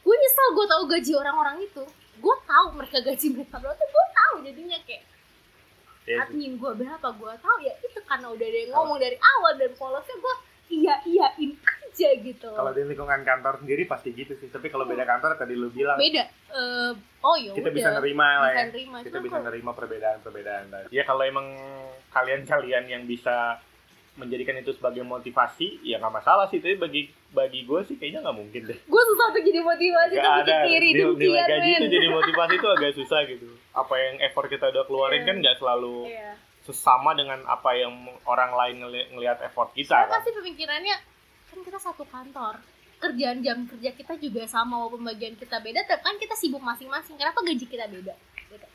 [0.03, 1.84] Gue nyesel gue tahu gaji orang-orang itu.
[2.20, 5.03] Gue tahu mereka gaji mereka berapa tuh gue tahu jadinya kayak
[6.03, 9.55] Ya, admin gue berapa gue tahu ya itu karena udah ada yang ngomong dari awal
[9.55, 10.36] dan polosnya gue
[10.76, 11.55] iya iyain
[11.93, 15.53] aja gitu kalau di lingkungan kantor sendiri pasti gitu sih tapi kalau beda kantor tadi
[15.53, 17.73] lu bilang beda Eh, oh ya kita udah.
[17.75, 20.63] bisa nerima lah ya nerima kita Cuma bisa kalau- nerima perbedaan-perbedaan.
[20.89, 21.47] Ya kalau emang
[22.09, 23.57] kalian-kalian yang bisa
[24.13, 26.61] menjadikan itu sebagai motivasi, ya nggak masalah sih.
[26.61, 28.77] Tapi bagi bagi gue sih kayaknya nggak mungkin deh.
[28.77, 31.87] gue susah tuh jadi motivasi tuh Gak bikin ada kiri nil- nilai dengkian gaji itu
[31.89, 33.47] jadi motivasi itu agak susah gitu.
[33.71, 35.27] Apa yang effort kita udah keluarin Iya.
[35.27, 36.31] kan nggak selalu Iya.
[36.61, 37.89] sesama dengan apa yang
[38.23, 40.21] orang lain ngeli- ngelihat effort kita Saya kan.
[40.21, 40.95] pasti pemikirannya
[41.54, 42.58] kan kita satu kantor
[42.97, 47.14] kerjaan jam kerja kita juga sama walaupun bagian kita beda tapi kan kita sibuk masing-masing
[47.14, 48.16] kenapa gaji kita beda
[48.49, 48.68] gitu.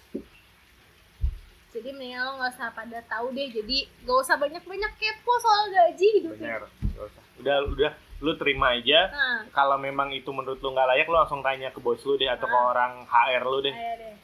[1.71, 6.07] jadi mendingan lo nggak usah pada tahu deh jadi gak usah banyak-banyak kepo soal gaji
[6.17, 6.63] hidupnya bener
[6.93, 7.23] Gak usah.
[7.37, 11.41] udah udah lu terima aja nah kalau memang itu menurut lu nggak layak lu langsung
[11.41, 12.69] tanya ke bos lu deh atau ke Ah.
[12.69, 14.15] orang HR lu deh ayo deh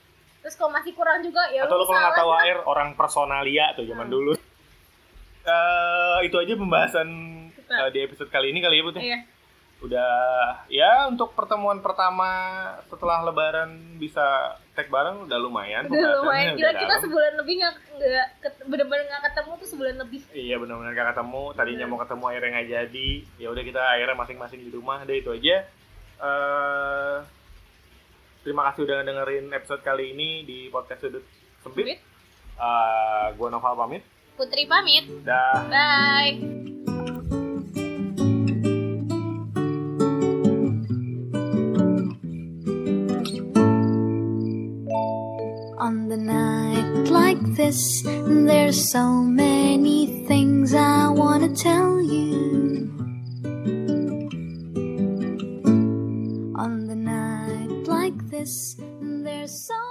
[0.41, 2.31] terus kalau masih kurang juga ya atau lu kalau nggak tahu.
[2.31, 4.15] HR orang personalia tuh zaman Hmm.
[4.15, 4.33] dulu
[5.45, 7.09] Eh itu aja pembahasan
[7.75, 7.81] Kita.
[7.81, 9.19] eh, di episode kali ini kali ya Putih iya
[9.75, 10.13] udah
[10.67, 12.25] ya untuk pertemuan pertama
[12.85, 14.23] setelah lebaran bisa
[14.73, 17.03] tag bareng udah lumayan udah lumayan udah gila kita dalam.
[17.05, 21.43] sebulan lebih nggak nggak ket- bener-bener nggak ketemu tuh sebulan lebih Iya benar-benar gak ketemu.
[21.53, 21.91] Tadinya Iya.
[21.91, 23.09] mau ketemu akhirnya nggak jadi.
[23.37, 25.57] Ya udah kita akhirnya masing-masing di rumah deh itu aja.
[26.17, 27.17] eh
[28.41, 31.25] terima kasih udah dengerin episode kali ini di podcast sudut
[31.61, 31.85] sempit.
[31.85, 31.99] Sempit.
[32.57, 34.03] Eh gua Noval pamit.
[34.33, 35.61] Putri pamit Dah.
[35.69, 37.14] bye
[45.85, 52.91] On the night like this, there's so many things I want to tell you.
[56.57, 59.84] On the night like this, there's so